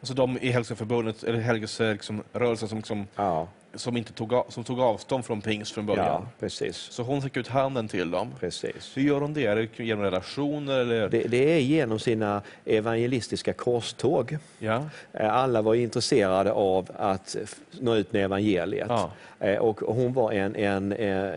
Alltså 0.00 0.14
de 0.14 0.38
i 0.38 0.46
Helgelseförbundet, 0.50 1.22
eller 1.24 1.38
helgelserörelsen 1.38 1.92
liksom, 2.16 2.22
rörelsen 2.40 2.68
som, 2.68 2.82
som, 2.82 3.06
Ja, 3.16 3.48
som, 3.74 3.96
inte 3.96 4.12
tog, 4.12 4.34
av- 4.34 4.46
som 4.48 4.64
tog 4.64 4.80
avstånd 4.80 5.24
från 5.24 5.40
pingst 5.40 5.72
från 5.72 5.86
början. 5.86 6.06
ja, 6.06 6.26
precis. 6.40 6.76
Så 6.76 7.02
hon 7.02 7.22
fick 7.22 7.36
ut 7.36 7.48
handen 7.48 7.88
till 7.88 8.10
dem. 8.10 8.28
precis. 8.40 8.92
Hur 8.94 9.02
gör 9.02 9.20
hon 9.20 9.34
det? 9.34 9.46
Är 9.46 9.56
det 9.56 9.84
genom 9.84 10.04
relationer? 10.04 10.78
Eller? 10.78 11.08
Det, 11.08 11.22
det 11.28 11.52
är 11.52 11.58
genom 11.60 11.98
sina 11.98 12.42
evangelistiska 12.64 13.52
korståg. 13.52 14.38
Ja. 14.58 14.82
Eh, 15.12 15.34
Alla 15.34 15.62
var 15.62 15.74
intresserade 15.74 16.52
av 16.52 16.90
att 16.98 17.36
nå 17.80 17.94
ut 17.96 18.12
med 18.12 18.24
evangeliet. 18.24 18.86
Ja. 18.88 19.10
Eh, 19.40 19.56
Och 19.58 19.80
hon 19.80 20.12
var 20.12 20.32
en, 20.32 20.56
en 20.56 20.92
eh, 20.92 21.30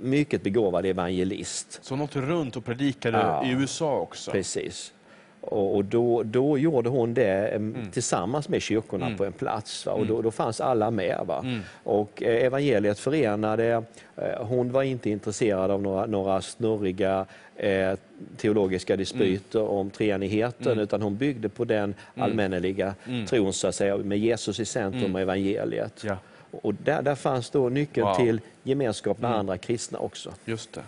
mycket 0.00 0.42
begåvad 0.42 0.86
evangelist. 0.86 1.78
Så 1.82 1.94
hon 1.94 2.00
åkte 2.04 2.20
runt 2.20 2.56
och 2.56 2.64
predikade 2.64 3.40
i 3.44 3.50
USA 3.50 3.96
också? 3.96 4.30
Precis. 4.30 4.92
Och, 5.40 5.84
då, 5.84 6.22
då 6.22 6.58
gjorde 6.58 6.88
hon 6.88 7.14
det 7.14 7.48
eh, 7.48 7.60
tillsammans 7.92 8.48
med 8.48 8.62
kyrkorna 8.62 9.10
på 9.16 9.24
en 9.24 9.32
plats. 9.32 9.86
Va? 9.86 9.92
Och 9.92 10.06
då, 10.06 10.22
då 10.22 10.30
fanns 10.30 10.60
alla 10.60 10.90
med. 10.90 11.20
Va? 11.26 11.44
Och 11.84 12.22
eh, 12.22 12.44
evangeliet 12.46 12.98
förenade, 12.98 13.82
eh, 14.16 14.44
hon 14.46 14.72
var 14.72 14.82
inte 14.82 15.10
intresserad 15.10 15.70
av 15.70 15.82
några, 15.82 16.06
några 16.06 16.40
snurriga 16.42 17.26
eh, 17.56 17.92
teologiska 18.36 18.96
dispyter 18.96 19.62
om 19.62 19.90
treenigheten 19.90 20.78
utan 20.78 21.02
hon 21.02 21.16
byggde 21.16 21.48
på 21.48 21.64
den 21.64 21.94
allmänneliga 22.16 22.94
tron 23.28 23.52
så 23.52 23.68
att 23.68 23.74
säga, 23.74 23.96
med 23.96 24.18
Jesus 24.18 24.60
i 24.60 24.64
centrum 24.64 25.14
och 25.14 25.20
evangeliet. 25.20 26.04
Ja, 26.04 26.16
Och 26.50 26.74
där, 26.74 27.02
där 27.02 27.14
fanns 27.14 27.50
då 27.50 27.68
nyckeln 27.68 28.06
Wow. 28.06 28.14
till 28.16 28.40
gemenskap 28.62 29.18
med 29.20 29.30
andra 29.34 29.58
kristna 29.58 29.98
också. 29.98 30.30
just 30.44 30.72
det. 30.72 30.82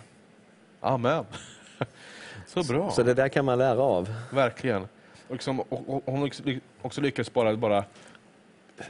Amen. 0.79 1.23
Så 2.53 2.63
bra. 2.63 2.91
Så 2.91 3.03
det 3.03 3.13
där 3.13 3.27
kan 3.29 3.45
man 3.45 3.57
lära 3.57 3.81
av. 3.81 4.13
Verkligen. 4.31 4.81
Och, 5.27 5.33
liksom, 5.35 5.59
och, 5.59 5.89
och 5.89 6.01
hon 6.05 6.23
också 6.27 6.43
ly- 6.45 6.59
också 6.81 7.01
lyckats 7.01 7.33
bara, 7.33 7.55
bara 7.57 7.83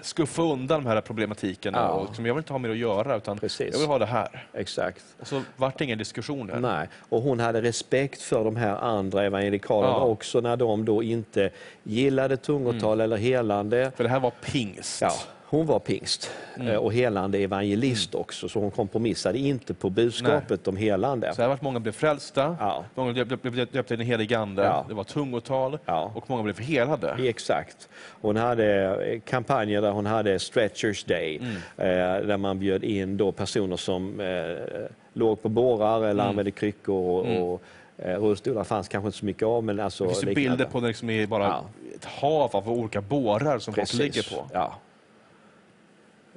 skuffa 0.01 0.41
undan 0.41 0.83
den 0.83 0.91
här 0.93 1.01
problematiken. 1.01 1.73
Ja. 1.73 1.87
Och 1.89 2.05
liksom, 2.07 2.25
jag 2.25 2.33
vill 2.33 2.39
inte 2.39 2.53
ha 2.53 2.57
mer 2.57 2.69
att 2.69 2.77
göra, 2.77 3.15
utan 3.15 3.37
Precis. 3.37 3.69
jag 3.73 3.79
vill 3.79 3.87
ha 3.87 3.99
det 3.99 4.05
här. 4.05 4.47
Exakt. 4.53 5.03
Och 5.19 5.27
så 5.27 5.41
vart 5.57 5.77
det 5.77 5.83
inga 5.85 5.95
diskussioner. 5.95 6.59
Nej, 6.59 6.87
och 7.09 7.21
hon 7.21 7.39
hade 7.39 7.61
respekt 7.61 8.21
för 8.21 8.43
de 8.43 8.55
här 8.55 8.75
andra 8.75 9.23
evangelikalerna 9.23 9.93
Ja. 9.93 9.99
också 10.01 10.39
när 10.41 10.57
de 10.57 10.85
då 10.85 11.03
inte 11.03 11.49
gillade 11.83 12.37
tungotal 12.37 13.01
eller 13.01 13.17
helande. 13.17 13.91
För 13.95 14.03
det 14.03 14.09
här 14.09 14.19
var 14.19 14.31
pingst. 14.41 15.01
Ja, 15.01 15.11
hon 15.49 15.65
var 15.65 15.79
pingst 15.79 16.31
eh, 16.59 16.75
och 16.75 16.93
helande 16.93 17.37
evangelist 17.37 18.15
också, 18.15 18.49
så 18.49 18.59
hon 18.59 18.71
kompromissade 18.71 19.37
inte 19.37 19.73
på 19.73 19.89
budskapet 19.89 20.67
om 20.67 20.77
helande. 20.77 21.33
Så 21.35 21.41
här 21.41 21.49
vart 21.49 21.61
många 21.61 21.79
blev 21.79 21.91
frälsta, 21.91 22.57
Ja. 22.59 22.83
många 22.95 23.13
blev, 23.13 23.55
döpta 23.71 23.93
i 23.93 23.97
den 23.97 24.05
helige 24.05 24.39
Ande, 24.39 24.63
Ja. 24.63 24.85
det 24.87 24.93
var 24.93 25.03
tungotal 25.03 25.77
Ja. 25.85 26.11
och 26.15 26.29
många 26.29 26.43
blev 26.43 26.59
helade. 26.59 27.15
Exakt. 27.27 27.89
Hon 28.21 28.35
hade 28.35 28.83
eh, 29.11 29.19
kampanjer 29.19 29.81
där 29.81 29.91
hon 29.91 30.05
hade 30.05 30.39
Stretchers 30.39 31.03
Day, 31.03 31.39
eh, 31.77 31.85
där 32.27 32.37
man 32.37 32.59
bjöd 32.59 32.83
in 32.83 33.17
då 33.17 33.31
personer 33.31 33.77
som 33.77 34.19
eh, 34.19 34.87
låg 35.13 35.41
på 35.41 35.49
bårar 35.49 36.03
eller 36.03 36.23
använde 36.23 36.51
kryckor 36.51 36.95
och, 37.27 37.53
och 37.53 37.61
eh, 37.97 38.19
rullstolar 38.21 38.63
fanns 38.63 38.87
kanske 38.87 39.07
inte 39.07 39.17
så 39.17 39.25
mycket 39.25 39.43
av. 39.43 39.63
Men 39.63 39.79
alltså 39.79 40.03
Det 40.05 40.09
finns 40.15 40.35
bilder 40.35 40.65
på 40.65 40.79
det 40.79 40.87
liksom 40.87 41.09
är 41.09 41.27
bara 41.27 41.43
Ja. 41.43 41.63
ett 41.95 42.05
hav 42.05 42.55
av 42.55 42.69
olika 42.71 43.01
bårar 43.01 43.59
som 43.59 43.73
folk 43.73 43.93
ligger 43.93 44.35
på. 44.35 44.45
Ja. 44.53 44.73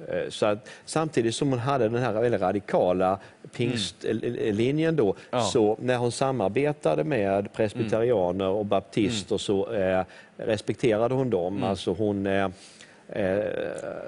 Eh, 0.07 0.29
Så 0.29 0.45
att, 0.45 0.69
samtidigt 0.85 1.35
som 1.35 1.49
hon 1.49 1.59
hade 1.59 1.89
den 1.89 2.01
här 2.01 2.13
väldigt 2.13 2.41
radikala 2.41 3.19
pingstlinjen 3.55 4.95
då, 4.95 5.03
Mm. 5.09 5.15
Ja. 5.31 5.41
så 5.41 5.77
när 5.81 5.97
hon 5.97 6.11
samarbetade 6.11 7.03
med 7.03 7.53
presbyterianer 7.53 8.47
och 8.47 8.65
baptister 8.65 9.37
så 9.37 9.73
eh, 9.73 10.03
respekterade 10.37 11.15
hon 11.15 11.29
dem. 11.29 11.57
Mm. 11.57 11.69
Alltså 11.69 11.93
hon 11.93 12.25
eh, 12.27 12.49
eh, 13.09 13.43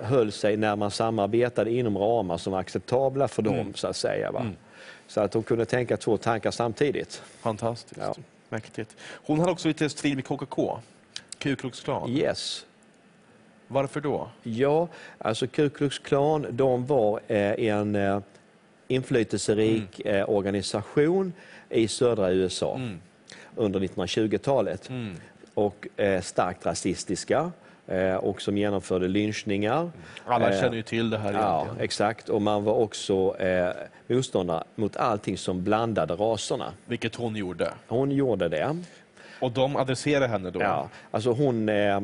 höll 0.03 0.31
sig 0.31 0.57
när 0.57 0.75
man 0.75 0.91
samarbetade 0.91 1.71
inom 1.71 1.97
ramar 1.97 2.37
som 2.37 2.53
var 2.53 2.59
acceptabla 2.59 3.27
för 3.27 3.41
dem, 3.41 3.53
Mm. 3.55 3.73
så 3.73 3.87
att 3.87 3.95
säga. 3.95 4.31
Va? 4.31 4.45
Så 5.07 5.21
att 5.21 5.33
hon 5.33 5.43
kunde 5.43 5.65
tänka 5.65 5.97
två 5.97 6.17
tankar 6.17 6.51
samtidigt. 6.51 7.21
Fantastiskt. 7.39 8.01
Ja. 8.01 8.15
Mäktigt. 8.49 8.95
Hon 9.25 9.39
hade 9.39 9.51
också 9.51 9.67
lite 9.67 9.89
strid 9.89 10.15
med 10.15 10.25
KKK, 10.25 10.79
Ku 11.37 11.55
Klux 11.55 11.81
Klan. 11.81 12.09
Yes. 12.09 12.65
Varför 13.67 14.01
då? 14.01 14.29
Ja, 14.43 14.87
alltså 15.17 15.47
Ku 15.47 15.69
Klux 15.69 15.99
Klan, 15.99 16.45
de 16.49 16.85
var 16.85 17.19
eh, 17.27 17.65
en 17.67 17.95
eh, 17.95 18.19
inflytelserik 18.87 19.99
eh, 19.99 20.29
organisation 20.29 21.33
i 21.69 21.87
södra 21.87 22.31
USA 22.31 22.79
under 23.55 23.79
1920-talet. 23.79 24.89
Och 25.53 25.87
eh, 25.97 26.21
starkt 26.21 26.65
rasistiska 26.65 27.51
och 28.19 28.41
som 28.41 28.57
genomförde 28.57 29.07
lynchningar. 29.07 29.91
Alla 30.25 30.51
känner 30.51 30.75
ju 30.75 30.81
till 30.81 31.09
det 31.09 31.17
här 31.17 31.33
Ja, 31.33 31.55
egentligen. 31.61 31.83
exakt. 31.85 32.29
Och 32.29 32.41
man 32.41 32.63
var 32.63 32.73
också 32.73 33.35
eh, 33.39 33.69
motståndare 34.07 34.63
mot 34.75 34.97
allting 34.97 35.37
som 35.37 35.63
blandade 35.63 36.13
raserna. 36.13 36.73
Vilket 36.85 37.15
hon 37.15 37.35
gjorde. 37.35 37.73
Hon 37.87 38.11
gjorde 38.11 38.49
det. 38.49 38.77
Och 39.39 39.51
de 39.51 39.75
adresserade 39.75 40.27
henne 40.27 40.51
då. 40.51 40.61
Ja, 40.61 40.89
alltså 41.11 41.31
hon, 41.31 41.69
eh, 41.69 42.01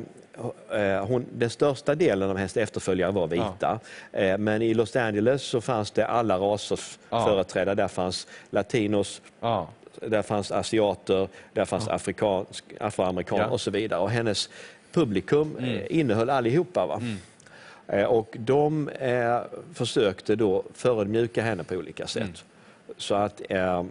hon, 1.07 1.25
den 1.33 1.49
största 1.49 1.95
delen 1.95 2.29
av 2.29 2.37
hennes 2.37 2.57
efterföljare 2.57 3.11
var 3.11 3.27
vita. 3.27 3.79
Eh, 4.11 4.37
men 4.37 4.61
i 4.61 4.73
Los 4.73 4.95
Angeles 4.95 5.41
så 5.43 5.61
fanns 5.61 5.91
det 5.91 6.05
alla 6.07 6.37
raser 6.37 6.79
Ja. 7.09 7.25
företrädda. 7.25 7.75
Där 7.75 7.87
fanns 7.87 8.27
latinos, 8.49 9.21
Ja. 9.39 9.67
där 10.01 10.21
fanns 10.21 10.51
asiater, 10.51 11.27
där 11.53 11.65
fanns 11.65 11.87
afrikansk, 11.87 12.63
afroamerikaner 12.79 13.41
Ja. 13.41 13.45
Mm. 13.45 13.53
och 13.53 13.61
så 13.61 13.71
vidare. 13.71 13.99
Och 13.99 14.09
hennes 14.11 14.49
publikum 14.91 15.57
eh, 15.57 15.99
innehöll 15.99 16.29
allihopa. 16.29 16.85
Va? 16.85 17.01
Eh, 17.87 18.05
och 18.05 18.35
de 18.39 18.89
eh, 18.89 19.39
försökte 19.73 20.35
då 20.35 20.63
förödmjuka 20.73 21.41
henne 21.43 21.63
på 21.63 21.75
olika 21.75 22.07
sätt. 22.07 22.21
Mm. 22.23 22.33
Så 22.97 23.15
att, 23.15 23.41
eh, 23.49 23.83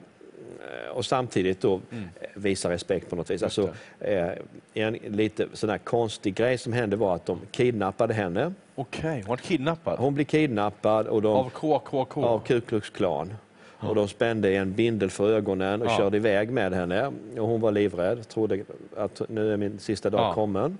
och 0.94 1.04
samtidigt 1.04 1.60
då 1.60 1.80
Mm. 1.92 2.04
eh, 2.20 2.26
visa 2.34 2.70
respekt 2.70 3.10
på 3.10 3.16
något 3.16 3.30
vis. 3.30 3.42
Alltså, 3.42 3.68
eh, 4.00 4.28
en 4.74 4.92
lite 4.94 5.46
sån 5.52 5.70
här 5.70 5.78
konstig 5.78 6.34
grej 6.34 6.58
som 6.58 6.72
hände 6.72 6.96
var 6.96 7.14
att 7.14 7.26
de 7.26 7.38
kidnappade 7.50 8.14
henne. 8.14 8.52
Okej, 8.74 9.20
hon 9.20 9.28
var 9.28 9.36
kidnappad. 9.36 9.98
Hon 9.98 10.14
blev 10.14 10.24
kidnappad 10.24 11.06
och 11.06 11.22
de, 11.22 11.32
Av 11.36 11.50
KKK? 11.50 12.24
av 12.24 12.38
Ku 12.40 12.60
Klux 12.60 12.90
Klan. 12.90 13.34
Och 13.82 13.94
de 13.94 14.08
spände 14.08 14.54
en 14.54 14.72
bindel 14.74 15.10
för 15.10 15.30
ögonen 15.32 15.82
och 15.82 15.88
Ja. 15.88 15.96
körde 15.96 16.16
iväg 16.16 16.50
med 16.50 16.72
henne. 16.72 17.06
Och 17.38 17.48
hon 17.48 17.60
var 17.60 17.72
livrädd, 17.72 18.28
trodde 18.28 18.64
att 18.96 19.22
nu 19.28 19.52
är 19.52 19.56
min 19.56 19.78
sista 19.78 20.10
dag 20.10 20.20
Ja. 20.20 20.32
kommen. 20.34 20.78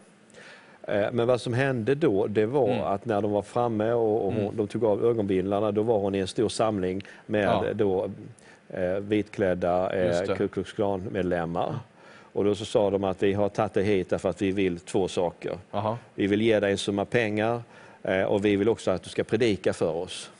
Eh, 0.83 1.07
Men 1.13 1.27
vad 1.27 1.41
som 1.41 1.55
hände 1.55 1.95
då, 1.95 2.27
det 2.27 2.47
var 2.47 2.69
Mm. 2.69 2.85
att 2.85 3.05
när 3.05 3.21
de 3.21 3.31
var 3.31 3.43
framme 3.43 3.93
och, 3.93 4.27
och 4.27 4.33
hon, 4.33 4.57
de 4.57 4.67
tog 4.67 4.85
av 4.85 5.05
ögonbindlarna, 5.05 5.73
då 5.73 5.83
var 5.83 5.99
hon 5.99 6.15
i 6.15 6.19
en 6.19 6.27
stor 6.27 6.49
samling 6.49 7.03
med 7.27 7.45
Ja. 7.45 7.65
då, 7.75 8.05
eh, 8.05 8.11
vitklädda 9.01 9.93
eh, 9.93 10.07
Just 10.07 10.27
det. 10.27 10.37
Ku 10.37 10.49
Klux 10.49 10.73
Klan-medlemmar. 10.73 11.79
Och 12.33 12.45
då 12.45 12.55
så 12.55 12.65
sa 12.65 12.91
de 12.91 13.05
att 13.05 13.23
vi 13.23 13.33
har 13.33 13.49
tagit 13.49 13.75
dig 13.75 13.85
hit 13.85 14.11
därför 14.11 14.29
att 14.29 14.43
vi 14.43 14.53
vill 14.53 14.81
två 14.81 15.09
saker. 15.09 15.59
Aha. 15.71 15.99
Vi 16.15 16.27
vill 16.27 16.43
ge 16.43 16.61
dig 16.61 16.73
en 16.73 16.79
summa 16.79 17.05
pengar 17.05 17.63
eh, 18.03 18.23
och 18.23 18.45
vi 18.45 18.57
vill 18.57 18.69
också 18.69 18.91
att 18.91 19.03
du 19.03 19.11
ska 19.11 19.25
predika 19.25 19.73
för 19.73 19.95
oss. 19.95 20.31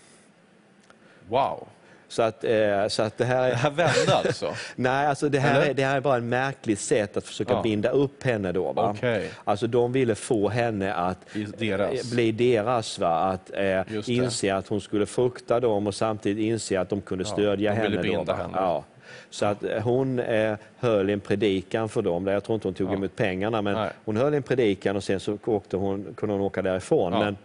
Wow. 1.29 1.67
Så 2.11 2.23
att, 2.23 2.45
eh, 2.45 2.89
så 2.89 3.03
att 3.03 3.19
det 3.19 3.25
här 3.25 3.49
Det 3.51 3.55
här 3.57 3.71
vände 3.71 4.15
alltså? 4.15 4.55
Nej, 4.77 5.07
alltså 5.07 5.29
det 5.29 5.39
här, 5.39 5.61
Eller? 5.61 5.71
är, 5.71 5.75
det 5.75 5.85
här 5.85 5.97
är 5.97 6.01
bara 6.01 6.17
ett 6.17 6.23
märkligt 6.25 6.81
sätt 6.81 7.17
att 7.17 7.25
försöka 7.25 7.53
Ja. 7.53 7.63
binda 7.63 7.91
upp 7.91 8.23
henne 8.23 8.53
då. 8.53 8.73
Va? 8.73 8.95
Okej. 8.97 9.31
Alltså 9.45 9.67
de 9.67 9.93
ville 9.93 10.15
få 10.15 10.49
henne 10.49 10.95
att 10.95 11.19
deras. 11.59 11.93
eh, 11.93 12.11
bli 12.15 12.33
deras, 12.33 12.99
va? 12.99 13.17
att 13.19 13.51
eh, 13.55 13.81
inse 14.11 14.55
att 14.55 14.69
hon 14.69 14.81
skulle 14.81 15.07
frukta 15.07 15.61
dem 15.61 15.87
och 15.87 15.95
samtidigt 15.95 16.45
inse 16.45 16.81
att 16.81 16.89
de 16.89 17.01
kunde 17.01 17.25
Ja, 17.25 17.33
stödja 17.33 17.75
de 17.75 17.81
ville 17.83 17.97
henne. 18.13 18.25
Då, 18.25 18.33
henne. 18.33 18.53
Ja. 18.55 18.85
Så 19.31 19.47
att 19.47 19.65
eh, 19.65 19.83
hon 19.83 20.19
eh, 20.19 20.57
höll 20.79 21.11
en 21.11 21.21
predikan 21.21 21.89
för 21.89 22.03
dem, 22.03 22.27
jag 22.27 22.45
tror 22.45 22.55
inte 22.55 22.69
hon 22.69 22.75
tog 22.75 22.89
Ja. 22.91 22.95
emot 22.95 23.17
pengarna, 23.17 23.63
men 23.63 23.75
Nej. 23.75 23.91
hon 24.05 24.17
höll 24.17 24.35
en 24.35 24.43
predikan 24.43 24.97
och 24.97 25.05
sen 25.05 25.21
så 25.21 25.39
åkte 25.45 25.77
hon, 25.77 26.15
kunde 26.17 26.33
hon 26.35 26.43
åka 26.43 26.63
därifrån. 26.63 27.13
Ja. 27.13 27.19
Men 27.19 27.37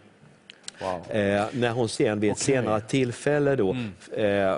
Wow. 0.82 1.12
Eh, 1.18 1.44
när 1.54 1.72
hon 1.72 1.90
sen 1.90 2.20
vid 2.20 2.32
ett 2.32 2.38
Okej. 2.38 2.56
senare 2.56 2.82
tillfälle 2.82 3.56
då, 3.56 3.72
Mm. 3.72 3.92
eh, 4.14 4.54
eh, 4.54 4.58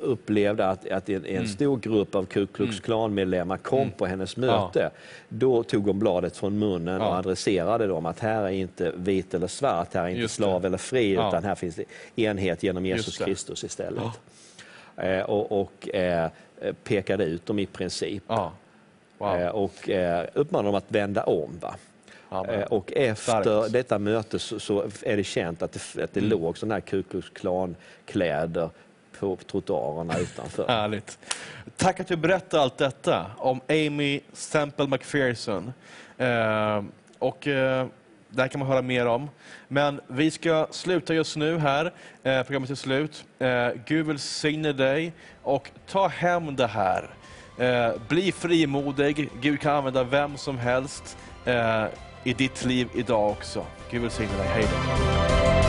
upplevde 0.00 0.66
att, 0.66 0.90
att 0.90 1.08
en, 1.08 1.26
en 1.26 1.48
stor 1.48 1.76
grupp 1.76 2.14
av 2.14 2.24
Ku 2.26 2.46
Klux 2.46 2.80
Klan-medlemmar 2.80 3.56
kom 3.56 3.90
på 3.90 4.06
hennes 4.06 4.36
möte, 4.36 4.90
då 5.28 5.62
tog 5.62 5.86
hon 5.86 5.98
bladet 5.98 6.36
från 6.36 6.58
munnen 6.58 7.00
Ja. 7.00 7.08
och 7.08 7.14
adresserade 7.14 7.86
dem 7.86 8.06
att 8.06 8.18
här 8.20 8.42
är 8.42 8.48
inte 8.50 8.92
vit 8.96 9.34
eller 9.34 9.46
svart, 9.46 9.94
här 9.94 10.04
är 10.04 10.08
inte 10.08 10.20
Just 10.20 10.32
det. 10.36 10.42
slav 10.42 10.64
eller 10.66 10.78
fri, 10.78 11.14
Ja. 11.14 11.28
utan 11.28 11.44
här 11.44 11.54
finns 11.54 11.74
det 11.74 11.84
enhet 12.22 12.62
genom 12.62 12.86
Jesus 12.86 13.18
det. 13.18 13.24
Kristus 13.24 13.64
istället. 13.64 14.04
Eh, 14.96 15.20
och 15.20 15.60
och 15.60 15.88
pekade 16.84 17.24
ut 17.24 17.46
dem 17.46 17.58
i 17.58 17.66
princip. 17.66 18.22
Ja. 18.26 18.52
Wow. 19.18 19.48
Och 19.48 19.90
eh, 19.90 20.26
uppmanade 20.34 20.68
dem 20.68 20.74
att 20.74 20.84
vända 20.92 21.22
om. 21.24 21.50
Va? 21.60 21.74
Amen. 22.32 22.60
Eh, 22.60 22.66
Och 22.66 22.92
efter 22.92 23.40
Starkt. 23.42 23.72
detta 23.72 23.98
möte 23.98 24.38
så, 24.38 24.60
så 24.60 24.84
är 25.02 25.16
det 25.16 25.24
känt 25.24 25.62
att 25.62 25.72
det, 25.72 26.02
att 26.04 26.12
det 26.14 26.20
Mm. 26.20 26.30
låg 26.30 26.58
sådana 26.58 26.74
här 26.74 26.80
Ku 26.80 27.02
Klux 27.02 27.28
Klan-kläder 27.30 28.70
på 29.18 29.38
trottoarerna 29.50 30.18
utanför. 30.18 30.68
Härligt. 30.68 31.18
Tack 31.76 32.00
att 32.00 32.06
du 32.06 32.16
berättade 32.16 32.62
allt 32.62 32.78
detta 32.78 33.26
om 33.38 33.60
Amy 33.68 34.20
Semple 34.32 34.86
McPherson. 34.86 35.72
Eh, 36.18 36.82
och, 37.18 37.46
eh, 37.46 37.86
det 38.28 38.42
här 38.42 38.48
kan 38.48 38.58
man 38.58 38.68
höra 38.68 38.82
mer 38.82 39.06
om. 39.06 39.30
Men 39.68 40.00
vi 40.06 40.30
ska 40.30 40.66
sluta 40.70 41.14
just 41.14 41.36
nu 41.36 41.58
här. 41.58 41.92
Eh, 42.22 42.42
programmet 42.42 42.70
är 42.70 42.74
slut. 42.74 43.24
Eh, 43.38 43.68
Gud 43.86 44.06
välsigne 44.06 44.72
dig 44.72 45.12
och 45.42 45.70
ta 45.86 46.08
hem 46.08 46.56
det 46.56 46.66
här. 46.66 47.10
Eh, 47.58 47.90
bli 48.08 48.32
frimodig. 48.32 49.28
Gud 49.40 49.60
kan 49.60 49.76
använda 49.76 50.04
vem 50.04 50.36
som 50.36 50.58
helst 50.58 51.16
eh, 51.44 51.84
i 52.24 52.32
ditt 52.32 52.64
liv 52.64 52.88
idag 52.94 53.30
också. 53.30 53.66
Gud 53.90 54.02
välsigne 54.02 54.36
dig. 54.36 54.48
Hej 54.48 54.64
då. 54.64 55.59